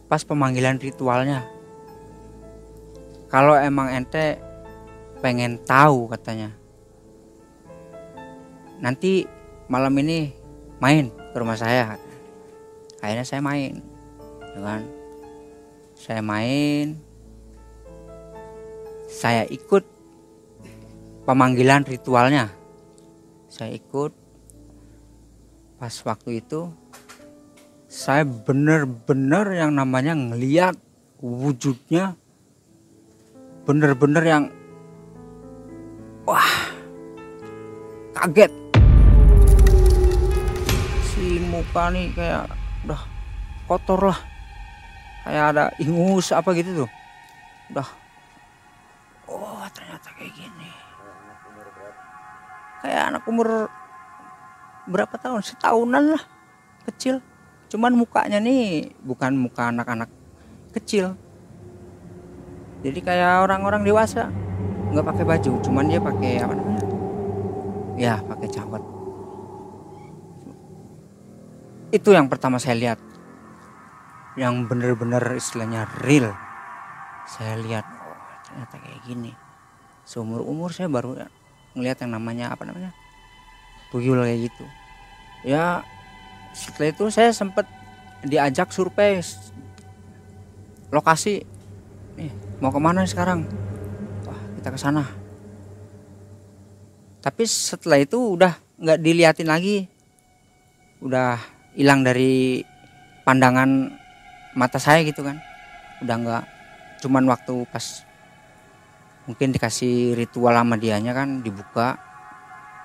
pas 0.07 0.23
pemanggilan 0.23 0.79
ritualnya. 0.79 1.43
Kalau 3.27 3.57
emang 3.57 3.89
ente 3.91 4.39
pengen 5.19 5.59
tahu 5.65 6.07
katanya. 6.11 6.53
Nanti 8.83 9.25
malam 9.71 9.95
ini 9.99 10.31
main 10.77 11.09
ke 11.09 11.35
rumah 11.39 11.57
saya. 11.57 11.95
Akhirnya 13.03 13.25
saya 13.27 13.41
main 13.43 13.83
dengan 14.53 14.83
ya 14.83 15.03
saya 15.97 16.21
main. 16.21 16.99
Saya 19.07 19.45
ikut 19.47 19.92
pemanggilan 21.23 21.87
ritualnya. 21.87 22.51
Saya 23.47 23.75
ikut. 23.75 24.11
Pas 25.79 25.95
waktu 26.07 26.39
itu 26.39 26.71
saya 27.91 28.23
bener-bener 28.23 29.45
yang 29.53 29.75
namanya 29.75 30.15
ngeliat 30.15 30.79
wujudnya 31.19 32.15
bener-bener 33.67 34.23
yang 34.23 34.43
wah 36.23 36.51
kaget. 38.15 38.51
Si 41.11 41.39
muka 41.51 41.91
nih 41.91 42.11
kayak 42.15 42.47
udah 42.87 43.01
kotor 43.67 44.11
lah. 44.11 44.19
Kayak 45.23 45.45
ada 45.55 45.63
ingus 45.79 46.31
apa 46.35 46.51
gitu 46.55 46.83
tuh. 46.83 46.89
Udah 47.71 47.87
oh 49.27 49.63
ternyata 49.71 50.11
kayak 50.19 50.33
gini 50.35 50.82
kayak 52.83 53.15
anak 53.15 53.23
umur 53.25 53.71
berapa 54.91 55.15
tahun? 55.15 55.39
Setahunan 55.41 56.19
lah 56.19 56.23
kecil. 56.91 57.23
Cuman 57.71 57.95
mukanya 57.95 58.43
nih 58.43 58.91
bukan 59.01 59.39
muka 59.39 59.71
anak-anak 59.71 60.11
kecil. 60.75 61.15
Jadi 62.83 62.99
kayak 62.99 63.47
orang-orang 63.47 63.87
dewasa 63.87 64.27
nggak 64.91 65.07
pakai 65.07 65.25
baju 65.25 65.51
cuman 65.63 65.87
dia 65.87 66.03
pakai 66.03 66.31
apa 66.43 66.53
namanya? 66.53 66.83
Ya 67.95 68.19
pakai 68.19 68.51
cawat 68.51 68.93
itu 71.93 72.09
yang 72.09 72.25
pertama 72.25 72.57
saya 72.57 72.73
lihat. 72.73 72.99
Yang 74.33 74.65
bener-bener 74.65 75.21
istilahnya 75.37 75.85
real. 76.01 76.33
Saya 77.29 77.53
lihat 77.61 77.85
oh 77.85 78.17
ternyata 78.49 78.81
kayak 78.81 79.05
gini. 79.05 79.29
Seumur 80.01 80.41
umur 80.41 80.73
saya 80.73 80.89
baru 80.89 81.21
ngelihat 81.73 82.05
yang 82.05 82.13
namanya 82.17 82.53
apa 82.53 82.63
namanya 82.65 82.93
tuyul 83.93 84.21
kayak 84.25 84.49
gitu. 84.49 84.65
Ya 85.45 85.85
setelah 86.53 86.89
itu 86.89 87.05
saya 87.13 87.29
sempat 87.29 87.69
diajak 88.25 88.73
survei 88.73 89.21
lokasi. 90.89 91.45
Nih 92.17 92.31
mau 92.57 92.73
ke 92.73 92.79
mana 92.81 93.05
sekarang? 93.05 93.45
Wah 94.25 94.39
kita 94.57 94.69
ke 94.73 94.79
sana. 94.81 95.05
Tapi 97.23 97.43
setelah 97.45 98.01
itu 98.01 98.37
udah 98.37 98.57
nggak 98.81 98.99
diliatin 99.01 99.49
lagi. 99.49 99.85
Udah 101.03 101.37
hilang 101.77 102.01
dari 102.01 102.63
pandangan 103.25 103.93
mata 104.57 104.77
saya 104.77 105.05
gitu 105.05 105.21
kan. 105.25 105.37
Udah 106.01 106.15
nggak 106.17 106.43
cuman 107.03 107.27
waktu 107.27 107.67
pas 107.67 108.07
mungkin 109.23 109.55
dikasih 109.55 110.19
ritual 110.19 110.51
sama 110.51 110.75
dianya 110.75 111.15
kan 111.15 111.39
dibuka 111.39 111.95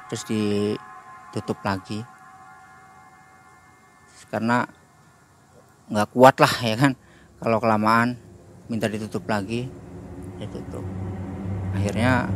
terus 0.06 0.22
ditutup 0.28 1.58
lagi. 1.66 2.02
Karena 4.28 4.62
nggak 5.88 6.08
kuat 6.12 6.36
lah 6.38 6.54
ya 6.62 6.76
kan? 6.76 6.92
Kalau 7.38 7.58
kelamaan 7.62 8.18
minta 8.68 8.86
ditutup 8.86 9.24
lagi 9.24 9.66
ditutup. 10.36 10.84
Akhirnya 11.72 12.28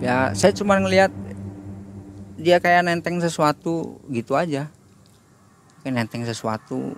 ya 0.00 0.32
saya 0.32 0.52
cuma 0.56 0.80
ngelihat 0.80 1.12
dia 2.34 2.58
kayak 2.58 2.88
nenteng 2.88 3.20
sesuatu 3.20 4.00
gitu 4.10 4.34
aja. 4.34 4.72
Kayak 5.84 5.94
nenteng 6.00 6.24
sesuatu 6.24 6.96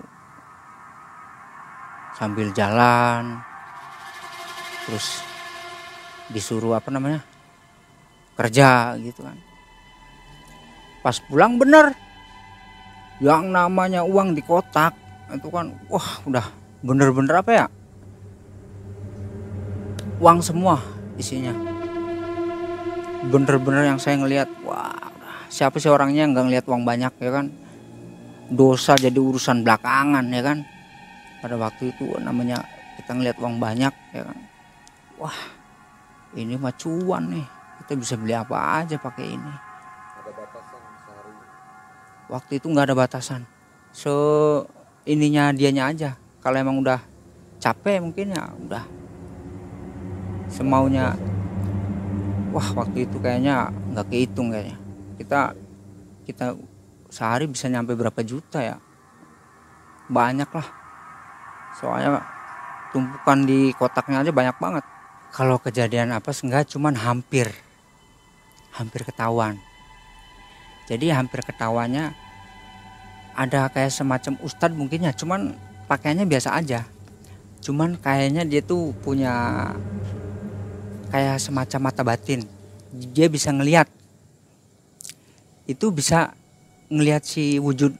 sambil 2.17 2.49
jalan 2.55 3.37
terus 4.87 5.26
disuruh 6.31 6.75
apa 6.75 6.91
namanya 6.91 7.23
kerja 8.37 8.93
gitu 8.99 9.23
kan. 9.23 9.37
Pas 11.01 11.17
pulang 11.23 11.55
bener 11.55 11.95
yang 13.23 13.49
namanya 13.49 14.05
uang 14.05 14.37
di 14.37 14.45
kotak 14.45 14.93
itu 15.33 15.49
kan 15.49 15.73
wah 15.89 16.21
udah 16.29 16.45
bener-bener 16.85 17.41
apa 17.41 17.51
ya 17.51 17.65
uang 20.21 20.39
semua 20.45 20.81
isinya. 21.17 21.53
Bener-bener 23.27 23.89
yang 23.89 23.99
saya 23.99 24.21
ngelihat 24.21 24.49
wah 24.61 24.93
siapa 25.49 25.81
sih 25.81 25.89
orangnya 25.89 26.29
nggak 26.29 26.45
ngelihat 26.45 26.65
uang 26.69 26.83
banyak 26.85 27.13
ya 27.17 27.31
kan? 27.33 27.47
Dosa 28.47 28.95
jadi 28.95 29.17
urusan 29.17 29.65
belakangan 29.65 30.25
ya 30.29 30.41
kan? 30.45 30.57
Pada 31.41 31.55
waktu 31.57 31.93
itu 31.95 32.05
namanya 32.21 32.63
kita 33.01 33.17
ngelihat 33.17 33.37
uang 33.41 33.57
banyak 33.57 33.93
ya 34.13 34.23
kan? 34.25 34.37
Wah 35.17 35.56
ini 36.35 36.59
mah 36.59 36.75
cuan 36.75 37.31
nih. 37.31 37.47
Kita 37.83 37.93
bisa 37.95 38.19
beli 38.19 38.35
apa 38.35 38.83
aja 38.83 38.99
pakai 38.99 39.25
ini. 39.37 39.53
Waktu 42.27 42.59
itu 42.59 42.67
nggak 42.67 42.91
ada 42.91 42.95
batasan. 42.97 43.47
Se 43.95 44.11
ininya 45.07 45.55
dianya 45.55 45.87
aja. 45.87 46.09
Kalau 46.43 46.57
emang 46.59 46.83
udah 46.83 46.99
capek 47.63 48.03
mungkin 48.03 48.35
ya 48.35 48.43
udah. 48.59 48.83
Semaunya. 50.51 51.15
Wah 52.51 52.67
waktu 52.75 53.07
itu 53.07 53.21
kayaknya 53.23 53.71
nggak 53.95 54.07
kehitung 54.11 54.51
kayaknya. 54.51 54.77
Kita 55.15 55.39
kita 56.27 56.45
sehari 57.07 57.47
bisa 57.47 57.71
nyampe 57.71 57.95
berapa 57.95 58.19
juta 58.27 58.59
ya? 58.59 58.75
Banyak 60.11 60.49
lah 60.51 60.67
soalnya 61.77 62.25
tumpukan 62.89 63.45
di 63.45 63.69
kotaknya 63.77 64.25
aja 64.25 64.31
banyak 64.33 64.57
banget 64.57 64.83
kalau 65.37 65.61
kejadian 65.61 66.09
apa 66.17 66.33
enggak 66.41 66.65
cuman 66.73 66.97
hampir. 66.97 67.53
Hampir 68.73 69.05
ketahuan. 69.05 69.61
Jadi 70.89 71.13
hampir 71.13 71.45
ketahuannya 71.45 72.09
ada 73.37 73.69
kayak 73.69 73.93
semacam 73.93 74.33
ustadz 74.41 74.73
mungkin 74.73 75.05
ya 75.05 75.13
cuman 75.13 75.53
pakaiannya 75.85 76.25
biasa 76.25 76.57
aja. 76.57 76.89
Cuman 77.61 78.01
kayaknya 78.01 78.49
dia 78.49 78.65
tuh 78.65 78.97
punya 79.05 79.29
kayak 81.13 81.37
semacam 81.37 81.93
mata 81.93 82.01
batin. 82.01 82.41
Dia 82.89 83.29
bisa 83.29 83.53
ngelihat. 83.53 83.85
Itu 85.69 85.93
bisa 85.93 86.33
ngelihat 86.89 87.21
si 87.21 87.61
wujud 87.61 87.93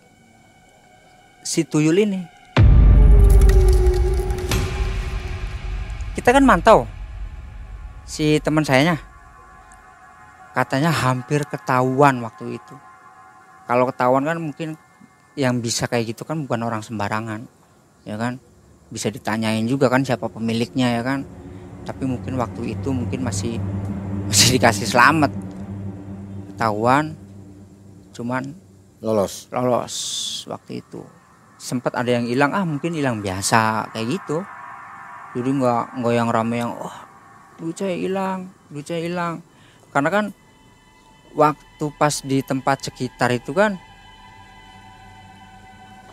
si 1.46 1.62
tuyul 1.62 2.02
ini. 2.02 2.26
Kita 6.18 6.34
kan 6.34 6.42
mantau 6.42 6.97
si 8.08 8.40
teman 8.40 8.64
sayanya. 8.64 8.96
Katanya 10.56 10.90
hampir 10.90 11.46
ketahuan 11.46 12.18
waktu 12.24 12.58
itu. 12.58 12.76
Kalau 13.68 13.86
ketahuan 13.92 14.26
kan 14.26 14.40
mungkin 14.42 14.74
yang 15.38 15.62
bisa 15.62 15.86
kayak 15.86 16.18
gitu 16.18 16.26
kan 16.26 16.42
bukan 16.48 16.66
orang 16.66 16.82
sembarangan 16.82 17.46
ya 18.08 18.18
kan? 18.18 18.42
Bisa 18.90 19.12
ditanyain 19.12 19.68
juga 19.68 19.92
kan 19.92 20.02
siapa 20.02 20.32
pemiliknya 20.32 20.98
ya 20.98 21.06
kan? 21.06 21.28
Tapi 21.86 22.08
mungkin 22.08 22.40
waktu 22.42 22.74
itu 22.74 22.90
mungkin 22.90 23.22
masih 23.22 23.62
masih 24.32 24.58
dikasih 24.58 24.88
selamat. 24.88 25.30
Ketahuan 26.56 27.14
cuman 28.16 28.50
lolos. 29.04 29.46
Lolos 29.54 29.96
waktu 30.50 30.82
itu. 30.82 31.06
Sempat 31.62 31.94
ada 31.94 32.10
yang 32.10 32.26
hilang 32.26 32.56
ah 32.56 32.66
mungkin 32.66 32.98
hilang 32.98 33.22
biasa 33.22 33.94
kayak 33.94 34.08
gitu. 34.10 34.42
Jadi 35.38 35.50
nggak 35.54 36.02
nggak 36.02 36.14
yang 36.18 36.30
rame 36.34 36.56
yang 36.66 36.74
oh 36.74 37.07
duit 37.58 37.82
hilang 37.82 38.50
duit 38.70 38.88
hilang. 38.88 39.42
Karena 39.92 40.10
kan 40.12 40.26
waktu 41.34 41.86
pas 41.98 42.22
di 42.22 42.42
tempat 42.46 42.90
sekitar 42.90 43.34
itu 43.34 43.52
kan 43.54 43.76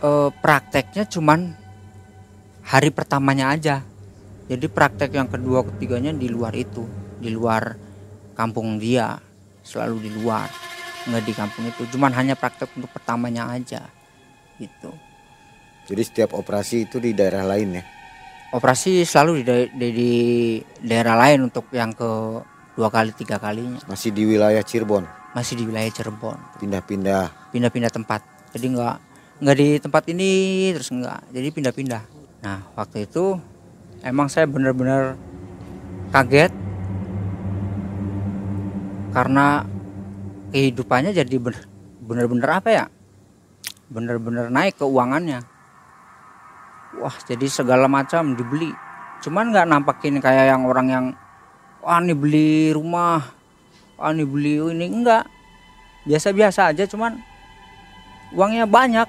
eh, 0.01 0.29
prakteknya 0.41 1.05
cuman 1.07 1.53
hari 2.65 2.89
pertamanya 2.89 3.53
aja. 3.53 3.85
Jadi 4.45 4.69
praktek 4.69 5.17
yang 5.17 5.25
kedua 5.25 5.65
ketiganya 5.65 6.13
di 6.13 6.29
luar 6.29 6.53
itu 6.53 6.85
di 7.17 7.33
luar 7.33 7.73
kampung 8.37 8.77
dia 8.77 9.17
selalu 9.65 10.05
di 10.05 10.11
luar 10.13 10.45
nggak 11.05 11.23
di 11.25 11.33
kampung 11.33 11.65
itu. 11.69 11.85
Cuman 11.93 12.13
hanya 12.13 12.37
praktek 12.37 12.73
untuk 12.77 12.93
pertamanya 12.93 13.49
aja 13.49 13.85
gitu. 14.61 14.93
Jadi 15.85 16.01
setiap 16.01 16.33
operasi 16.33 16.89
itu 16.89 16.97
di 16.97 17.13
daerah 17.13 17.45
lain 17.45 17.77
ya 17.77 17.94
operasi 18.55 19.03
selalu 19.03 19.31
di, 19.39 19.43
da- 19.43 19.71
di, 19.75 19.87
di 19.91 20.11
daerah 20.79 21.19
lain 21.19 21.51
untuk 21.51 21.67
yang 21.75 21.91
ke 21.91 22.39
dua 22.79 22.87
kali 22.87 23.11
tiga 23.11 23.35
kalinya. 23.35 23.83
Masih 23.83 24.15
di 24.15 24.23
wilayah 24.23 24.63
Cirebon? 24.63 25.03
Masih 25.35 25.59
di 25.59 25.67
wilayah 25.67 25.91
Cirebon. 25.91 26.39
Pindah-pindah? 26.63 27.51
Pindah-pindah 27.51 27.91
tempat. 27.91 28.23
Jadi 28.55 28.71
nggak 28.71 28.95
nggak 29.43 29.55
di 29.59 29.67
tempat 29.83 30.03
ini 30.07 30.31
terus 30.71 30.87
nggak. 30.87 31.35
Jadi 31.35 31.47
pindah-pindah. 31.51 32.03
Nah 32.47 32.63
waktu 32.79 33.03
itu 33.03 33.35
emang 33.99 34.31
saya 34.31 34.47
benar-benar 34.47 35.19
kaget. 36.15 36.55
Karena 39.11 39.63
kehidupannya 40.55 41.11
jadi 41.11 41.35
bener-bener 42.03 42.49
apa 42.51 42.69
ya? 42.71 42.85
Bener-bener 43.91 44.47
naik 44.47 44.79
keuangannya 44.79 45.54
wah 46.99 47.15
jadi 47.23 47.45
segala 47.49 47.85
macam 47.89 48.35
dibeli. 48.35 48.71
Cuman 49.23 49.51
nggak 49.51 49.67
nampakin 49.67 50.21
kayak 50.21 50.53
yang 50.53 50.63
orang 50.67 50.87
yang 50.87 51.05
wah 51.81 51.99
ini 51.99 52.13
beli 52.13 52.71
rumah 52.71 53.21
wah 53.97 54.11
ini 54.11 54.23
beli 54.23 54.61
ini. 54.61 54.85
Enggak 54.87 55.27
biasa-biasa 56.05 56.71
aja 56.71 56.85
cuman 56.87 57.19
uangnya 58.35 58.65
banyak. 58.69 59.07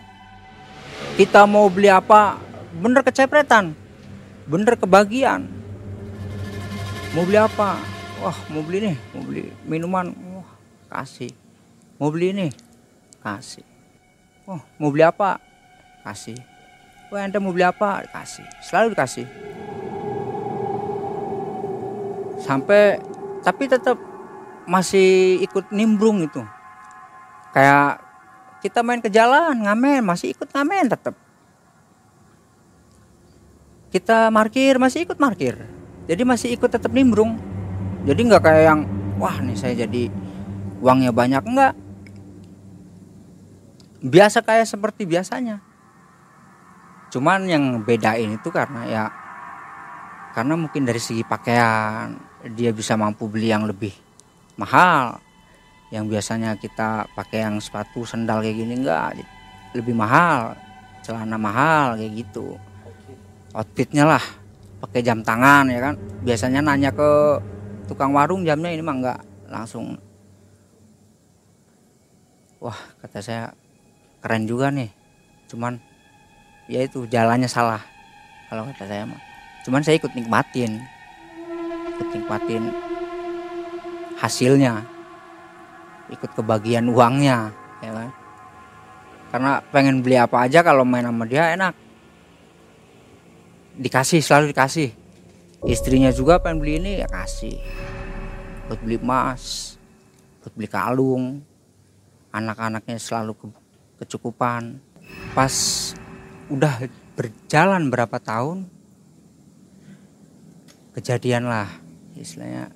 Kita 1.16 1.44
mau 1.44 1.68
beli 1.68 1.92
apa? 1.92 2.40
Bener 2.76 3.00
kecepretan. 3.04 3.72
Bener 4.46 4.78
kebagian 4.78 5.48
mau 7.12 7.24
beli 7.24 7.38
apa? 7.40 7.80
Wah 8.20 8.36
mau 8.52 8.62
beli 8.64 8.92
nih 8.92 8.96
mau 9.12 9.22
beli 9.24 9.42
minuman. 9.64 10.06
Wah 10.12 10.50
kasih. 10.90 11.32
Mau 11.96 12.12
beli 12.12 12.32
ini 12.32 12.48
kasih. 13.20 13.64
Oh 14.46 14.60
mau 14.78 14.92
beli 14.92 15.04
apa? 15.04 15.40
Kasih 16.06 16.55
wah 17.12 17.22
anda 17.22 17.38
mau 17.38 17.54
beli 17.54 17.66
apa 17.66 18.06
kasih 18.10 18.46
selalu 18.62 18.94
dikasih. 18.94 19.26
Sampai 22.42 23.02
tapi 23.42 23.64
tetap 23.66 23.98
masih 24.66 25.40
ikut 25.42 25.70
nimbrung 25.70 26.22
itu. 26.22 26.42
Kayak 27.54 28.02
kita 28.62 28.82
main 28.82 29.00
ke 29.00 29.08
jalan 29.08 29.62
ngamen 29.62 30.02
masih 30.02 30.34
ikut 30.34 30.50
ngamen 30.50 30.90
tetap 30.90 31.14
kita 33.94 34.28
parkir 34.34 34.76
masih 34.76 35.06
ikut 35.06 35.16
parkir 35.16 35.54
jadi 36.06 36.22
masih 36.22 36.54
ikut 36.54 36.70
tetap 36.70 36.94
nimbrung. 36.94 37.34
Jadi 38.06 38.20
nggak 38.30 38.42
kayak 38.46 38.62
yang 38.62 38.80
wah 39.18 39.42
nih 39.42 39.58
saya 39.58 39.74
jadi 39.86 40.06
uangnya 40.78 41.10
banyak. 41.10 41.42
Enggak 41.42 41.74
biasa 44.06 44.38
kayak 44.46 44.70
seperti 44.70 45.02
biasanya 45.02 45.65
cuman 47.12 47.46
yang 47.46 47.64
bedain 47.86 48.34
itu 48.34 48.48
karena 48.50 48.82
ya 48.86 49.04
karena 50.36 50.52
mungkin 50.52 50.84
dari 50.84 51.00
segi 51.00 51.24
pakaian 51.24 52.12
dia 52.52 52.68
bisa 52.68 52.92
mampu 52.92 53.24
beli 53.24 53.48
yang 53.48 53.64
lebih 53.64 53.96
mahal. 54.60 55.16
Yang 55.88 56.04
biasanya 56.12 56.60
kita 56.60 57.08
pakai 57.14 57.46
yang 57.46 57.56
sepatu 57.62 58.04
sendal 58.04 58.42
kayak 58.42 58.58
gini 58.58 58.84
enggak 58.84 59.22
lebih 59.72 59.96
mahal 59.96 60.52
celana 61.00 61.40
mahal 61.40 61.96
kayak 61.96 62.26
gitu. 62.26 62.58
Outfitnya 63.56 64.04
lah 64.04 64.24
pakai 64.84 65.00
jam 65.00 65.24
tangan 65.24 65.72
ya 65.72 65.80
kan. 65.80 65.94
Biasanya 66.20 66.60
nanya 66.60 66.90
ke 66.92 67.40
tukang 67.88 68.12
warung 68.12 68.44
jamnya 68.44 68.76
ini 68.76 68.82
mah 68.84 68.96
enggak 68.98 69.20
langsung. 69.48 69.96
Wah 72.60 72.76
kata 73.00 73.24
saya 73.24 73.44
keren 74.20 74.44
juga 74.44 74.68
nih. 74.68 74.90
Cuman 75.48 75.78
ya 76.66 76.82
itu 76.82 77.06
jalannya 77.06 77.46
salah. 77.50 77.82
Kalau 78.46 78.66
kata 78.70 78.86
saya 78.86 79.04
mah. 79.06 79.20
Cuman 79.66 79.82
saya 79.82 79.98
ikut 79.98 80.14
nikmatin. 80.14 80.78
Ikut 81.94 82.08
nikmatin 82.14 82.70
hasilnya. 84.18 84.86
Ikut 86.10 86.30
kebagian 86.38 86.86
uangnya 86.86 87.50
ya 87.82 87.90
kan? 87.90 88.10
Karena 89.26 89.52
pengen 89.74 90.06
beli 90.06 90.16
apa 90.16 90.46
aja 90.46 90.62
kalau 90.62 90.86
main 90.86 91.02
sama 91.02 91.26
dia 91.26 91.50
enak. 91.54 91.74
Dikasih 93.76 94.22
selalu 94.22 94.54
dikasih. 94.54 94.94
Istrinya 95.66 96.14
juga 96.14 96.38
pengen 96.38 96.62
beli 96.62 96.78
ini 96.78 96.92
ya 97.02 97.08
kasih. 97.10 97.58
Buat 98.70 98.80
beli 98.86 98.96
emas 99.02 99.76
ikut 100.46 100.54
beli 100.54 100.70
kalung. 100.70 101.42
Anak-anaknya 102.30 103.02
selalu 103.02 103.34
ke, 103.34 103.46
kecukupan. 103.98 104.78
Pas 105.34 105.50
udah 106.46 106.86
berjalan 107.18 107.90
berapa 107.90 108.16
tahun 108.22 108.70
kejadian 110.94 111.50
lah 111.50 111.68
istilahnya 112.14 112.70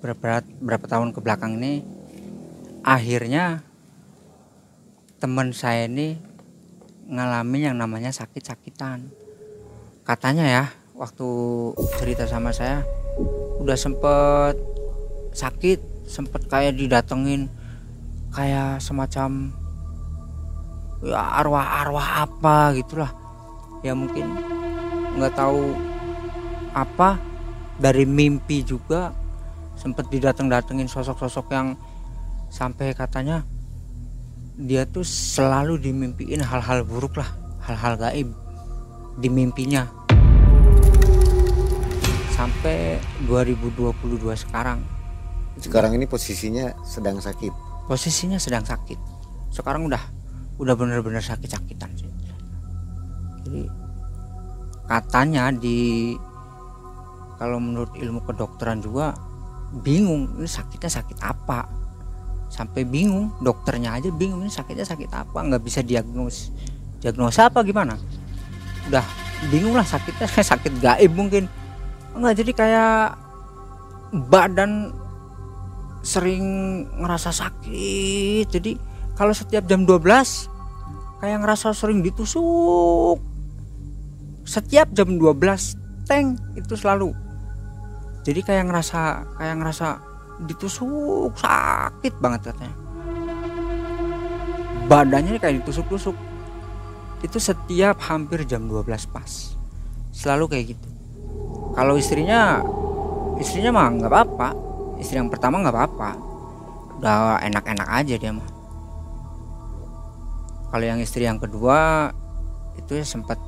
berapa 0.00 0.42
berapa 0.60 0.86
tahun 0.86 1.12
ke 1.12 1.20
belakang 1.20 1.58
ini 1.60 1.82
akhirnya 2.86 3.66
teman 5.18 5.50
saya 5.50 5.90
ini 5.90 6.20
ngalamin 7.06 7.72
yang 7.72 7.76
namanya 7.78 8.10
sakit-sakitan. 8.10 9.10
Katanya 10.06 10.46
ya 10.46 10.64
waktu 10.94 11.28
cerita 11.98 12.26
sama 12.30 12.54
saya 12.54 12.86
udah 13.58 13.74
sempet 13.74 14.54
sakit 15.34 16.06
sempet 16.06 16.46
kayak 16.46 16.78
didatengin 16.78 17.50
kayak 18.30 18.78
semacam 18.78 19.50
ya 21.04 21.20
arwah-arwah 21.42 22.28
apa 22.28 22.76
gitulah. 22.78 23.12
Ya 23.84 23.92
mungkin 23.92 24.32
nggak 25.16 25.34
tahu 25.36 25.76
apa. 26.72 27.20
Dari 27.76 28.08
mimpi 28.08 28.64
juga 28.64 29.12
sempet 29.76 30.08
didateng-datengin 30.08 30.88
sosok-sosok 30.88 31.46
yang 31.52 31.76
sampai 32.48 32.96
katanya 32.96 33.44
dia 34.56 34.88
tuh 34.88 35.04
selalu 35.04 35.76
dimimpiin 35.76 36.40
hal-hal 36.40 36.88
buruk 36.88 37.20
lah 37.20 37.28
hal-hal 37.68 38.00
gaib 38.00 38.32
di 39.20 39.28
mimpinya. 39.28 39.84
Sampai 42.32 42.96
2022 43.28 43.92
sekarang. 44.40 44.80
Sekarang 45.60 45.92
ini 45.96 46.08
posisinya 46.08 46.72
sedang 46.84 47.20
sakit. 47.20 47.52
posisinya 47.86 48.40
sedang 48.40 48.66
sakit. 48.66 48.98
Sekarang 49.54 49.86
udah 49.86 50.15
udah 50.56 50.74
bener-bener 50.76 51.20
sakit-sakitan 51.20 51.90
sih. 51.96 52.10
Jadi 53.44 53.62
katanya 54.86 55.52
di 55.52 56.14
kalau 57.36 57.60
menurut 57.60 57.92
ilmu 57.98 58.24
kedokteran 58.24 58.80
juga 58.80 59.12
bingung 59.84 60.40
ini 60.40 60.48
sakitnya 60.48 60.88
sakit 60.88 61.18
apa? 61.20 61.68
Sampai 62.48 62.86
bingung 62.88 63.34
dokternya 63.42 64.00
aja 64.00 64.08
bingung 64.08 64.46
ini 64.46 64.52
sakitnya 64.52 64.88
sakit 64.88 65.10
apa? 65.12 65.38
Nggak 65.44 65.62
bisa 65.62 65.80
diagnos 65.84 66.50
diagnosa 67.04 67.52
apa 67.52 67.60
gimana? 67.60 68.00
Udah 68.88 69.04
bingung 69.52 69.76
lah 69.76 69.84
sakitnya 69.84 70.26
sakit 70.56 70.72
gaib 70.80 71.12
mungkin. 71.12 71.44
Nggak 72.16 72.34
jadi 72.40 72.52
kayak 72.56 73.02
badan 74.32 74.96
sering 76.06 76.44
ngerasa 77.02 77.34
sakit 77.34 78.46
jadi 78.46 78.78
kalau 79.16 79.32
setiap 79.32 79.64
jam 79.64 79.88
12 79.88 80.04
kayak 81.24 81.38
ngerasa 81.40 81.72
sering 81.72 82.04
ditusuk. 82.04 83.16
Setiap 84.44 84.92
jam 84.92 85.16
12 85.16 86.06
tank 86.06 86.36
itu 86.54 86.76
selalu. 86.76 87.16
Jadi 88.22 88.44
kayak 88.44 88.68
ngerasa 88.68 89.00
kayak 89.40 89.56
ngerasa 89.56 89.88
ditusuk 90.44 91.32
sakit 91.32 92.14
banget 92.20 92.52
katanya. 92.52 92.76
Badannya 94.86 95.40
kayak 95.40 95.64
ditusuk-tusuk. 95.64 96.14
Itu 97.24 97.40
setiap 97.40 97.96
hampir 98.06 98.44
jam 98.44 98.68
12 98.68 98.84
pas. 99.08 99.56
Selalu 100.12 100.44
kayak 100.52 100.64
gitu. 100.76 100.88
Kalau 101.72 101.96
istrinya 101.96 102.60
istrinya 103.40 103.72
mah 103.72 103.88
nggak 103.96 104.12
apa-apa. 104.12 104.48
Istri 105.00 105.24
yang 105.24 105.32
pertama 105.32 105.64
nggak 105.64 105.74
apa-apa. 105.74 106.10
Udah 107.00 107.40
enak-enak 107.40 107.88
aja 107.88 108.14
dia 108.20 108.32
mah 108.36 108.55
kalau 110.70 110.84
yang 110.84 110.98
istri 110.98 111.24
yang 111.24 111.38
kedua 111.38 112.10
itu 112.76 112.98
ya 112.98 113.06
sempat 113.06 113.40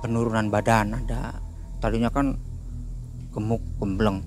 penurunan 0.00 0.50
badan 0.50 0.96
ada 0.98 1.38
tadinya 1.80 2.08
kan 2.10 2.36
gemuk 3.32 3.60
gembleng. 3.80 4.24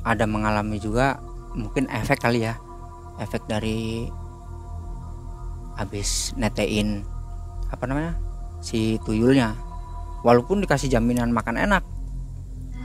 Ada 0.00 0.24
mengalami 0.24 0.80
juga 0.80 1.20
mungkin 1.52 1.90
efek 1.92 2.24
kali 2.24 2.48
ya 2.48 2.56
efek 3.20 3.44
dari 3.44 4.08
habis 5.76 6.32
netein 6.36 7.04
apa 7.68 7.84
namanya 7.84 8.16
si 8.64 8.96
tuyulnya. 9.04 9.54
Walaupun 10.20 10.60
dikasih 10.60 10.92
jaminan 10.92 11.32
makan 11.32 11.56
enak 11.56 11.80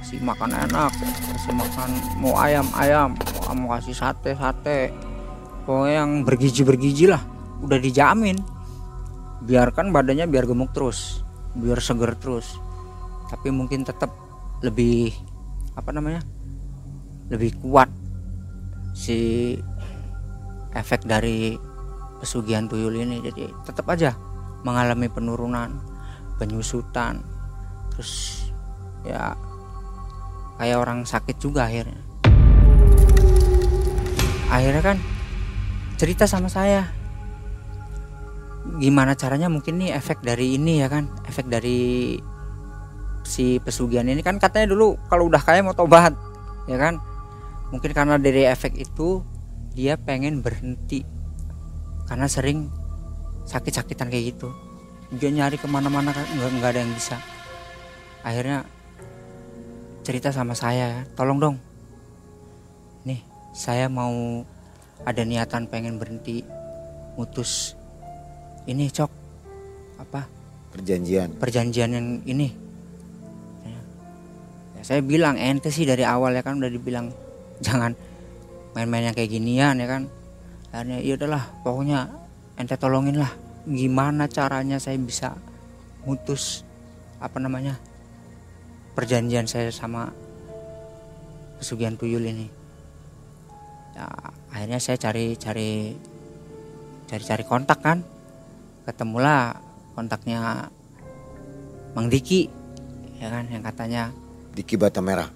kasih 0.05 0.21
makan 0.21 0.53
enak 0.53 0.93
kasih 1.33 1.53
makan 1.57 1.89
mau 2.21 2.37
ayam 2.37 2.69
ayam 2.77 3.17
mau 3.57 3.73
kasih 3.73 3.97
sate 3.97 4.37
sate 4.37 4.93
pokoknya 5.65 6.05
yang 6.05 6.11
bergizi 6.21 6.61
bergizi 6.61 7.05
lah 7.09 7.21
udah 7.65 7.81
dijamin. 7.81 8.37
Biarkan 9.45 9.93
badannya 9.93 10.25
biar 10.25 10.45
gemuk 10.45 10.71
terus 10.71 11.25
biar 11.55 11.79
seger 11.79 12.13
terus. 12.19 12.59
Tapi 13.31 13.49
mungkin 13.49 13.87
tetap 13.87 14.11
lebih 14.61 15.15
apa 15.75 15.91
namanya 15.91 16.23
lebih 17.31 17.57
kuat 17.59 17.89
si 18.95 19.51
efek 20.75 21.07
dari 21.07 21.55
pesugihan 22.19 22.67
tuyul 22.67 22.95
ini. 22.99 23.23
Jadi 23.23 23.49
tetap 23.63 23.87
aja 23.89 24.13
mengalami 24.67 25.07
penurunan 25.07 25.79
penyusutan. 26.37 27.23
Terus 27.95 28.45
ya 29.07 29.33
kayak 30.59 30.77
orang 30.79 31.07
sakit 31.07 31.39
juga 31.39 31.71
akhirnya. 31.71 32.01
Akhirnya 34.45 34.83
kan 34.83 34.97
cerita 35.95 36.27
sama 36.27 36.51
saya. 36.51 36.91
Gimana 38.79 39.15
caranya 39.15 39.47
mungkin 39.47 39.79
nih 39.79 39.95
efek 39.95 40.19
dari 40.19 40.59
ini 40.59 40.83
ya 40.83 40.91
kan? 40.91 41.07
Efek 41.27 41.47
dari 41.47 42.19
si 43.25 43.57
pesugihan 43.57 44.05
ini 44.05 44.21
kan 44.21 44.37
katanya 44.37 44.75
dulu 44.75 45.01
kalau 45.09 45.31
udah 45.31 45.41
kaya 45.41 45.63
mau 45.63 45.73
tobat 45.73 46.13
ya 46.67 46.77
kan? 46.77 46.99
Mungkin 47.71 47.91
karena 47.95 48.19
dari 48.19 48.45
efek 48.45 48.75
itu 48.77 49.23
dia 49.73 49.95
pengen 49.95 50.39
berhenti 50.43 51.03
karena 52.05 52.29
sering 52.29 52.69
sakit-sakitan 53.47 54.11
kayak 54.11 54.35
gitu. 54.35 54.49
Dia 55.15 55.31
nyari 55.31 55.55
ke 55.55 55.67
mana-mana 55.69 56.11
kan 56.11 56.25
nggak 56.25 56.49
nggak 56.59 56.71
ada 56.75 56.79
yang 56.83 56.93
bisa. 56.93 57.17
Akhirnya 58.25 58.65
cerita 60.05 60.29
sama 60.33 60.53
saya 60.57 61.07
tolong 61.17 61.39
dong. 61.39 61.55
Nih 63.05 63.21
saya 63.53 63.87
mau 63.87 64.43
ada 65.03 65.21
niatan 65.27 65.67
pengen 65.67 65.99
berhenti 65.99 66.45
mutus. 67.19 67.75
Ini 68.63 68.87
cok. 68.87 69.11
Apa? 69.99 70.21
Perjanjian. 70.75 71.39
perjanjian 71.39 71.89
yang 71.95 72.07
ini. 72.27 72.51
Ya, 73.63 73.79
ya, 74.75 74.81
saya 74.83 74.99
bilang 74.99 75.39
ente 75.39 75.71
sih 75.71 75.87
dari 75.87 76.03
awal 76.03 76.35
ya 76.35 76.43
kan 76.43 76.59
udah 76.59 76.67
dibilang 76.67 77.07
jangan 77.65 77.95
main-main 78.75 79.07
yang 79.07 79.15
kayak 79.15 79.31
ginian 79.31 79.79
ya 79.79 79.87
kan. 79.87 80.03
Akhirnya 80.75 80.99
ya 80.99 81.15
udahlah 81.15 81.43
pokoknya 81.63 82.11
ente 82.59 82.75
tolongin 82.75 83.23
lah 83.23 83.31
gimana 83.63 84.27
caranya 84.27 84.75
saya 84.75 84.99
bisa 84.99 85.31
mutus 86.03 86.67
apa 87.23 87.39
namanya 87.39 87.79
perjanjian 88.93 89.47
saya 89.47 89.71
sama 89.71 90.11
pesugihan 91.55 91.95
tuyul 91.95 92.27
ini. 92.27 92.47
Ya 93.95 94.11
akhirnya 94.55 94.79
saya 94.79 94.95
cari 94.95 95.35
cari 95.35 95.91
cari 97.11 97.23
cari 97.27 97.43
kontak 97.43 97.83
kan. 97.83 97.99
Ketemulah 98.87 99.51
kontaknya 99.91 100.71
Mang 101.91 102.07
Diki 102.07 102.47
ya 103.19 103.27
kan 103.27 103.51
yang 103.51 103.59
katanya. 103.59 104.15
Diki 104.55 104.79
Bata 104.79 105.03
Merah. 105.03 105.27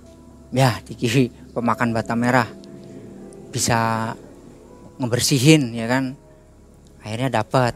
ya 0.56 0.80
Diki 0.88 1.28
pemakan 1.52 1.92
bata 1.92 2.16
merah. 2.16 2.48
Bisa 3.52 4.12
ngebersihin 5.04 5.76
ya 5.76 5.92
kan. 5.92 6.16
Akhirnya 7.04 7.44
dapat 7.44 7.76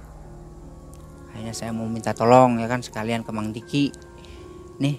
akhirnya 1.36 1.52
saya 1.52 1.76
mau 1.76 1.90
minta 1.92 2.16
tolong 2.16 2.64
ya 2.64 2.72
kan 2.72 2.80
sekalian 2.80 3.28
ke 3.28 3.32
Mang 3.36 3.52
Diki. 3.52 3.92
Nih 4.80 4.96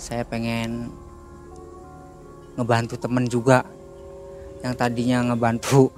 saya 0.00 0.24
pengen 0.24 0.88
ngebantu 2.56 2.96
temen 2.96 3.28
juga 3.28 3.68
yang 4.62 4.74
tadinya 4.78 5.18
ngebantu 5.26 5.90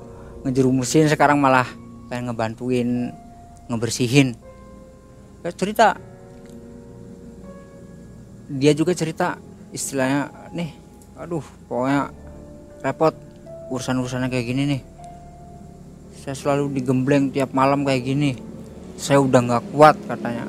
ngejerumusin 0.45 1.09
sekarang 1.09 1.41
malah 1.41 1.69
pengen 2.09 2.33
ngebantuin 2.33 2.89
ngebersihin. 3.69 4.37
Ya 5.45 5.53
cerita. 5.53 5.97
Dia 8.49 8.73
juga 8.77 8.93
cerita 8.93 9.41
istilahnya 9.73 10.29
nih 10.53 10.71
aduh 11.17 11.45
pokoknya 11.71 12.13
repot 12.85 13.15
urusan-urusannya 13.73 14.29
kayak 14.29 14.47
gini 14.49 14.63
nih. 14.77 14.83
Saya 16.25 16.37
selalu 16.37 16.81
digembleng 16.81 17.33
tiap 17.33 17.53
malam 17.53 17.85
kayak 17.85 18.05
gini. 18.05 18.37
Saya 18.97 19.21
udah 19.21 19.41
nggak 19.45 19.65
kuat 19.73 19.97
katanya. 20.09 20.49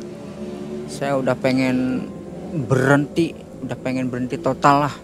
Saya 0.88 1.20
udah 1.20 1.36
pengen 1.36 2.07
berhenti 2.55 3.36
udah 3.66 3.76
pengen 3.82 4.07
berhenti 4.07 4.38
total 4.39 4.88
lah 4.88 4.95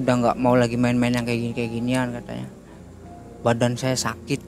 udah 0.00 0.14
nggak 0.24 0.36
mau 0.40 0.56
lagi 0.56 0.80
main-main 0.80 1.14
yang 1.14 1.26
kayak 1.28 1.40
gini 1.40 1.52
kayak 1.52 1.70
ginian 1.70 2.08
katanya. 2.16 2.48
Badan 3.44 3.76
saya 3.76 3.96
sakit. 3.96 4.40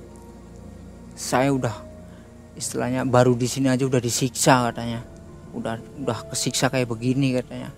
Saya 1.13 1.53
udah 1.53 1.77
istilahnya 2.57 3.05
baru 3.05 3.37
di 3.37 3.47
sini 3.47 3.69
aja 3.69 3.85
udah 3.85 4.01
disiksa 4.01 4.73
katanya. 4.73 5.05
Udah 5.53 5.77
udah 6.01 6.19
kesiksa 6.33 6.73
kayak 6.73 6.89
begini 6.89 7.37
katanya. 7.37 7.71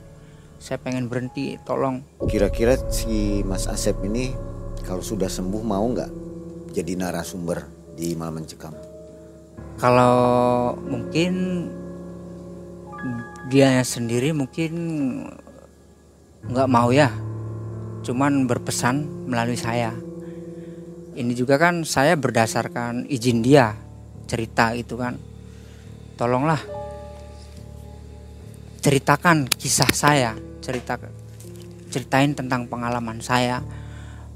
Saya 0.63 0.79
pengen 0.79 1.11
berhenti 1.11 1.59
tolong. 1.67 2.01
Kira-kira 2.25 2.79
si 2.89 3.43
Mas 3.45 3.67
Asep 3.67 3.99
ini 4.07 4.33
kalau 4.87 5.03
sudah 5.03 5.29
sembuh 5.29 5.63
mau 5.67 5.85
nggak 5.85 6.11
jadi 6.73 6.97
narasumber 6.97 7.67
di 7.95 8.15
Malam 8.17 8.43
Mencekam? 8.43 8.95
kalau 9.79 10.17
mungkin 10.87 11.67
dia 13.51 13.83
sendiri 13.85 14.33
mungkin 14.33 14.73
nggak 16.49 16.71
mau 16.71 16.89
ya 16.95 17.11
cuman 18.05 18.45
berpesan 18.45 19.27
melalui 19.27 19.57
saya. 19.57 19.97
Ini 21.15 21.33
juga 21.33 21.57
kan 21.57 21.89
saya 21.89 22.21
berdasarkan 22.21 23.09
izin 23.09 23.41
dia 23.41 23.73
cerita 24.29 24.77
itu 24.77 25.01
kan. 25.01 25.17
Tolonglah 26.15 26.61
ceritakan 28.85 29.49
kisah 29.49 29.91
saya 29.91 30.37
cerita 30.61 31.01
ceritain 31.89 32.37
tentang 32.37 32.69
pengalaman 32.69 33.25
saya 33.25 33.65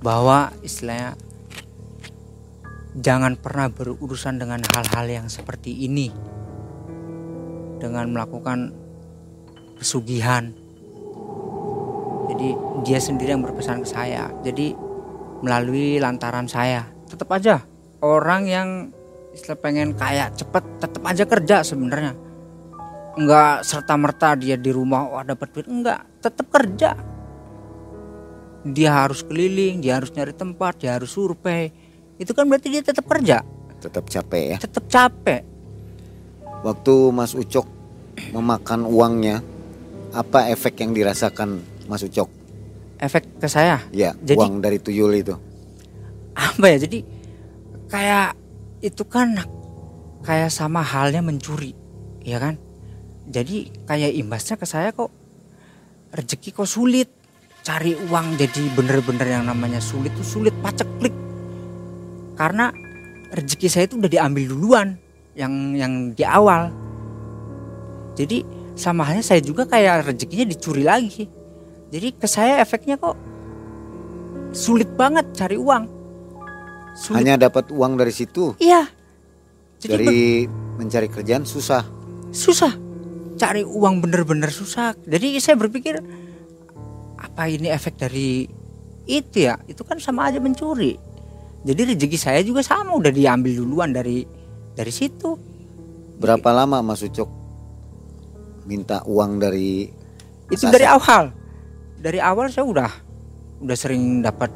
bahwa 0.00 0.54
istilahnya 0.64 1.18
jangan 2.96 3.36
pernah 3.36 3.68
berurusan 3.68 4.40
dengan 4.40 4.64
hal-hal 4.64 5.06
yang 5.06 5.26
seperti 5.28 5.84
ini. 5.84 6.10
Dengan 7.78 8.10
melakukan 8.10 8.74
pesugihan 9.78 10.50
jadi 12.28 12.48
dia 12.84 13.00
sendiri 13.00 13.32
yang 13.32 13.42
berpesan 13.42 13.82
ke 13.82 13.88
saya. 13.88 14.28
Jadi 14.44 14.76
melalui 15.40 15.96
lantaran 15.96 16.44
saya. 16.44 16.84
Tetap 17.08 17.32
aja 17.32 17.64
orang 18.04 18.42
yang 18.44 18.68
istilah 19.32 19.56
pengen 19.56 19.96
kaya 19.96 20.28
cepet 20.36 20.64
tetap 20.76 21.02
aja 21.08 21.24
kerja 21.24 21.56
sebenarnya. 21.64 22.12
Nggak 23.18 23.64
serta 23.64 23.94
merta 23.96 24.36
dia 24.36 24.60
di 24.60 24.68
rumah 24.68 25.08
wah 25.08 25.24
dapat 25.24 25.48
duit. 25.56 25.66
Enggak 25.72 26.04
tetap 26.20 26.46
kerja. 26.52 26.92
Dia 28.68 28.90
harus 28.92 29.24
keliling 29.24 29.80
dia 29.80 29.96
harus 29.96 30.12
nyari 30.12 30.36
tempat 30.36 30.84
dia 30.84 31.00
harus 31.00 31.08
survei. 31.08 31.72
Itu 32.20 32.36
kan 32.36 32.44
berarti 32.44 32.68
dia 32.68 32.82
tetap 32.84 33.08
kerja. 33.08 33.40
Tetap 33.78 34.04
capek 34.10 34.42
ya. 34.52 34.58
tetap 34.58 34.84
capek. 34.90 35.42
Waktu 36.66 36.94
Mas 37.14 37.38
Ucok 37.38 37.70
memakan 38.34 38.82
uangnya, 38.82 39.38
apa 40.10 40.50
efek 40.50 40.82
yang 40.82 40.90
dirasakan 40.90 41.62
Mas 41.88 42.04
Ucok? 42.04 42.28
efek 42.98 43.38
ke 43.38 43.46
saya? 43.46 43.78
Ya, 43.94 44.10
Jadi- 44.18 44.38
uang 44.38 44.58
dari 44.58 44.82
tuyul 44.82 45.14
itu. 45.14 45.34
apa 46.34 46.66
ya? 46.70 46.78
Jadi 46.82 47.02
kayak 47.86 48.34
itu 48.82 49.02
kan 49.06 49.38
kayak 50.22 50.50
sama 50.50 50.82
halnya 50.82 51.22
mencuri 51.22 51.74
ya 52.22 52.38
kan? 52.38 52.58
Jadi 53.26 53.70
kayak 53.86 54.14
imbasnya 54.18 54.58
ke 54.58 54.66
saya 54.66 54.90
kok 54.90 55.10
rezeki 56.10 56.50
kok 56.54 56.66
sulit. 56.68 57.08
Cari 57.62 57.94
uang 57.94 58.38
jadi 58.38 58.62
bener-bener 58.74 59.28
yang 59.28 59.44
namanya 59.46 59.78
sulit 59.78 60.10
tuh 60.14 60.26
sulit 60.26 60.54
paceklik. 60.58 61.12
Karena 62.34 62.70
rezeki 63.30 63.66
saya 63.70 63.84
itu 63.86 63.98
udah 63.98 64.10
diambil 64.10 64.46
duluan 64.46 64.88
yang 65.38 65.74
yang 65.74 66.14
di 66.14 66.22
awal. 66.26 66.70
Jadi 68.18 68.42
sama 68.74 69.06
halnya 69.06 69.22
saya 69.22 69.38
juga 69.42 69.66
kayak 69.70 70.06
rezekinya 70.06 70.46
dicuri 70.50 70.82
lagi 70.82 71.37
jadi 71.88 72.08
ke 72.12 72.26
saya 72.28 72.60
efeknya 72.60 73.00
kok 73.00 73.16
sulit 74.52 74.88
banget 74.96 75.28
cari 75.36 75.56
uang 75.56 75.98
sulit 76.98 77.22
Hanya 77.22 77.46
dapat 77.46 77.70
uang 77.70 77.94
dari 77.94 78.10
situ. 78.10 78.58
Iya. 78.58 78.90
Jadi 79.78 79.94
Dari 79.94 80.18
mencari 80.82 81.06
kerjaan 81.06 81.46
susah. 81.46 81.86
susah. 82.34 82.74
Cari 83.38 83.62
uang 83.62 84.02
bener-bener 84.02 84.50
susah. 84.50 84.98
Jadi 85.06 85.38
saya 85.38 85.54
berpikir 85.54 86.02
apa 87.14 87.46
ini 87.46 87.70
efek 87.70 87.94
dari 87.94 88.50
itu 89.06 89.46
ya? 89.46 89.54
Itu 89.70 89.86
kan 89.86 90.02
sama 90.02 90.26
aja 90.26 90.42
mencuri. 90.42 90.98
Jadi 91.62 91.94
rezeki 91.94 92.18
saya 92.18 92.42
juga 92.42 92.66
sama 92.66 92.98
udah 92.98 93.14
diambil 93.14 93.62
duluan 93.62 93.94
dari 93.94 94.26
dari 94.74 94.90
situ. 94.90 95.38
Berapa 96.18 96.50
lama 96.50 96.82
Mas 96.82 97.06
Ucok 97.06 97.30
minta 98.66 99.06
uang 99.06 99.38
dari 99.38 99.86
Itu 100.50 100.66
dari 100.66 100.86
awal. 100.90 101.30
Dari 101.98 102.22
awal 102.22 102.46
saya 102.48 102.62
udah 102.62 102.90
udah 103.58 103.76
sering 103.76 104.22
dapat 104.22 104.50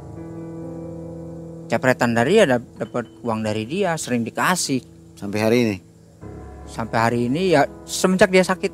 cepretan 1.67 2.13
dari 2.13 2.39
dia, 2.39 2.45
dap- 2.47 2.71
dapat 2.79 3.05
uang 3.21 3.41
dari 3.43 3.65
dia, 3.65 3.97
sering 3.97 4.23
dikasih. 4.23 4.83
sampai 5.13 5.39
hari 5.39 5.59
ini? 5.63 5.77
Sampai 6.67 6.99
hari 6.99 7.19
ini 7.27 7.53
ya 7.53 7.67
semenjak 7.83 8.31
dia 8.31 8.43
sakit 8.43 8.71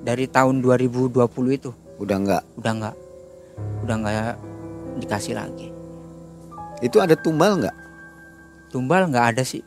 dari 0.00 0.26
tahun 0.26 0.60
2020 0.60 1.12
itu 1.52 1.70
Udah 1.96 2.16
enggak? 2.18 2.42
udah 2.58 2.72
nggak 2.72 2.94
udah 3.84 3.96
nggak 3.96 4.36
dikasih 4.98 5.32
lagi 5.32 5.68
Itu 6.82 6.98
ada 6.98 7.14
tumbal 7.14 7.56
enggak? 7.56 7.76
tumbal 8.68 9.04
nggak 9.06 9.36
ada 9.36 9.42
sih 9.44 9.60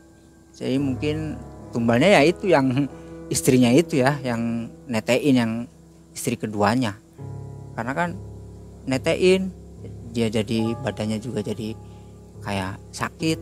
jadi 0.52 0.76
mungkin 0.76 1.38
tumbalnya 1.70 2.18
ya 2.18 2.22
itu 2.22 2.50
yang 2.50 2.90
istrinya 3.30 3.70
itu 3.70 3.98
ya 3.98 4.18
yang 4.20 4.66
netein 4.86 5.34
yang 5.34 5.52
istri 6.10 6.34
keduanya 6.34 6.98
karena 7.76 7.92
kan 7.92 8.08
netein 8.84 9.52
dia 10.10 10.26
jadi 10.26 10.72
badannya 10.80 11.20
juga 11.20 11.44
jadi 11.44 11.76
kayak 12.40 12.80
sakit 12.90 13.38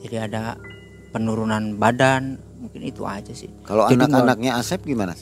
jadi 0.00 0.26
ada 0.26 0.56
penurunan 1.12 1.76
badan 1.76 2.40
mungkin 2.56 2.82
itu 2.82 3.04
aja 3.04 3.30
sih 3.30 3.52
Kalau 3.62 3.84
Jadi 3.84 4.00
anak-anaknya 4.00 4.56
Asep 4.56 4.80
gimana? 4.82 5.12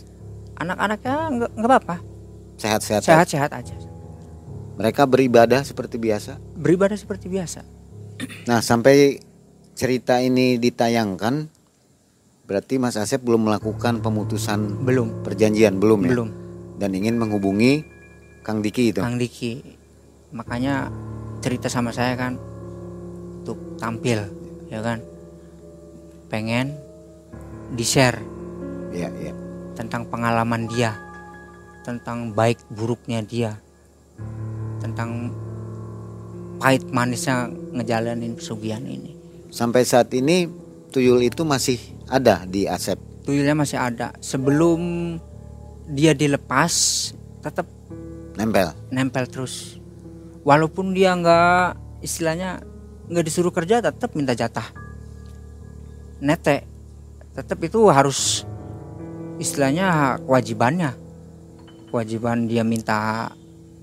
anak-anaknya 0.56 1.16
nggak 1.34 1.50
nggak 1.56 1.68
apa-apa 1.68 1.96
Sehat-sehat. 2.56 3.02
sehat-sehat 3.02 3.50
aja 3.50 3.74
Mereka 4.76 5.04
beribadah 5.04 5.60
seperti 5.60 5.96
biasa. 5.96 6.36
beribadah 6.54 6.96
seperti 6.96 7.26
biasa 7.26 7.60
Nah, 8.44 8.60
sampai 8.60 9.16
cerita 9.72 10.20
ini 10.20 10.60
ditayangkan 10.60 11.48
berarti 12.44 12.76
Mas 12.76 12.94
Asep 12.94 13.18
belum 13.18 13.48
melakukan 13.48 13.98
pemutusan 13.98 14.84
belum 14.84 15.24
perjanjian 15.24 15.80
belum 15.80 16.00
ya? 16.04 16.10
belum 16.12 16.28
Dan 16.80 16.96
ingin 16.96 17.20
menghubungi 17.20 17.84
Kang 18.40 18.64
Diki 18.64 18.90
itu. 18.90 19.04
Kang 19.04 19.20
Diki 19.20 19.60
makanya 20.32 20.88
cerita 21.44 21.68
sama 21.68 21.92
saya 21.92 22.16
kan 22.16 22.40
untuk 23.42 23.76
tampil 23.76 24.22
ya 24.70 24.78
kan 24.78 25.02
pengen 26.30 26.70
di 27.74 27.82
share 27.82 28.22
Iya, 28.90 29.06
iya. 29.18 29.34
tentang 29.74 30.06
pengalaman 30.06 30.66
dia 30.66 30.94
tentang 31.82 32.30
baik 32.30 32.58
buruknya 32.70 33.22
dia 33.22 33.58
tentang 34.78 35.30
pahit 36.58 36.86
manisnya 36.90 37.50
ngejalanin 37.74 38.34
pesugihan 38.34 38.82
ini 38.82 39.14
Sampai 39.50 39.82
saat 39.82 40.14
ini 40.14 40.46
tuyul 40.90 41.22
itu 41.22 41.42
masih 41.42 41.78
ada 42.06 42.46
di 42.46 42.66
Asep. 42.66 42.98
tuyulnya 43.26 43.54
masih 43.54 43.78
ada 43.78 44.14
sebelum 44.22 44.78
dia 45.90 46.14
dilepas 46.14 46.72
tetap 47.42 47.66
Nempel. 48.38 48.72
nempel 48.88 49.26
terus. 49.26 49.76
Walaupun 50.46 50.96
dia 50.96 51.12
nggak 51.12 52.00
istilahnya 52.00 52.62
nggak 53.10 53.26
disuruh 53.26 53.52
kerja 53.52 53.82
tetap 53.82 54.14
minta 54.16 54.32
jatah. 54.32 54.64
Nete 56.22 56.64
tetap 57.34 57.58
itu 57.60 57.90
harus 57.90 58.46
istilahnya 59.42 60.16
kewajibannya. 60.24 60.94
Kewajiban 61.90 62.46
dia 62.46 62.62
minta 62.62 63.28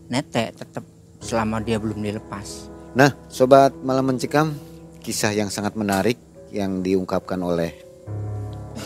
nete 0.08 0.56
tetap 0.56 0.88
selama 1.20 1.60
dia 1.60 1.78
belum 1.78 2.00
dilepas. 2.00 2.72
Nah, 2.98 3.14
sobat 3.30 3.76
malam 3.84 4.16
mencekam, 4.16 4.56
kisah 5.04 5.36
yang 5.36 5.52
sangat 5.52 5.76
menarik 5.78 6.18
yang 6.50 6.82
diungkapkan 6.82 7.38
oleh 7.44 7.76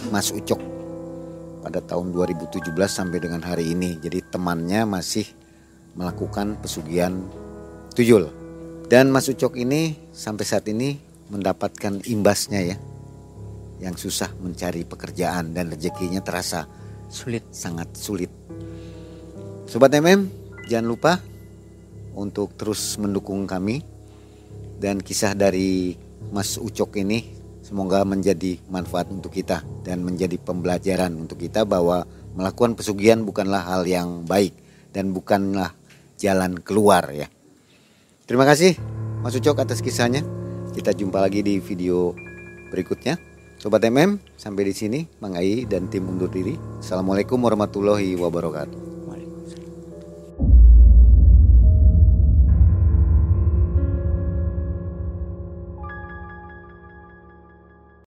Mas 0.10 0.34
Ucok 0.34 0.71
pada 1.62 1.80
tahun 1.80 2.12
2017 2.12 2.74
sampai 2.90 3.22
dengan 3.22 3.46
hari 3.46 3.72
ini. 3.72 4.02
Jadi 4.02 4.20
temannya 4.34 4.84
masih 4.90 5.26
melakukan 5.94 6.58
pesugihan 6.60 7.14
tuyul. 7.94 8.28
Dan 8.92 9.14
Mas 9.14 9.32
Ucok 9.32 9.56
ini 9.56 9.96
sampai 10.12 10.44
saat 10.44 10.68
ini 10.68 11.00
mendapatkan 11.32 12.04
imbasnya 12.04 12.62
ya. 12.66 12.78
Yang 13.80 14.10
susah 14.10 14.36
mencari 14.38 14.84
pekerjaan 14.84 15.56
dan 15.56 15.72
rezekinya 15.72 16.20
terasa 16.20 16.68
sulit 17.08 17.48
sangat 17.56 17.96
sulit. 17.96 18.30
Sobat 19.66 19.96
MM, 19.96 20.28
jangan 20.68 20.88
lupa 20.92 21.14
untuk 22.14 22.52
terus 22.60 23.00
mendukung 23.00 23.48
kami 23.48 23.80
dan 24.82 25.00
kisah 25.00 25.32
dari 25.32 25.96
Mas 26.30 26.60
Ucok 26.60 27.00
ini 27.00 27.41
semoga 27.72 28.04
menjadi 28.04 28.60
manfaat 28.68 29.08
untuk 29.16 29.32
kita 29.32 29.64
dan 29.88 30.04
menjadi 30.04 30.36
pembelajaran 30.36 31.16
untuk 31.16 31.40
kita 31.40 31.64
bahwa 31.64 32.04
melakukan 32.36 32.76
pesugihan 32.76 33.24
bukanlah 33.24 33.64
hal 33.64 33.88
yang 33.88 34.28
baik 34.28 34.52
dan 34.92 35.16
bukanlah 35.16 35.72
jalan 36.20 36.60
keluar 36.60 37.08
ya. 37.16 37.32
Terima 38.28 38.44
kasih 38.44 38.76
Mas 39.24 39.40
Ucok 39.40 39.64
atas 39.64 39.80
kisahnya. 39.80 40.20
Kita 40.76 40.92
jumpa 40.92 41.24
lagi 41.24 41.40
di 41.40 41.64
video 41.64 42.12
berikutnya. 42.76 43.16
Sobat 43.56 43.88
MM, 43.88 44.20
sampai 44.36 44.68
di 44.68 44.74
sini 44.76 45.00
Mang 45.24 45.40
Ai 45.40 45.64
dan 45.64 45.88
tim 45.88 46.12
undur 46.12 46.28
diri. 46.28 46.60
Assalamualaikum 46.84 47.40
warahmatullahi 47.40 48.20
wabarakatuh. 48.20 48.91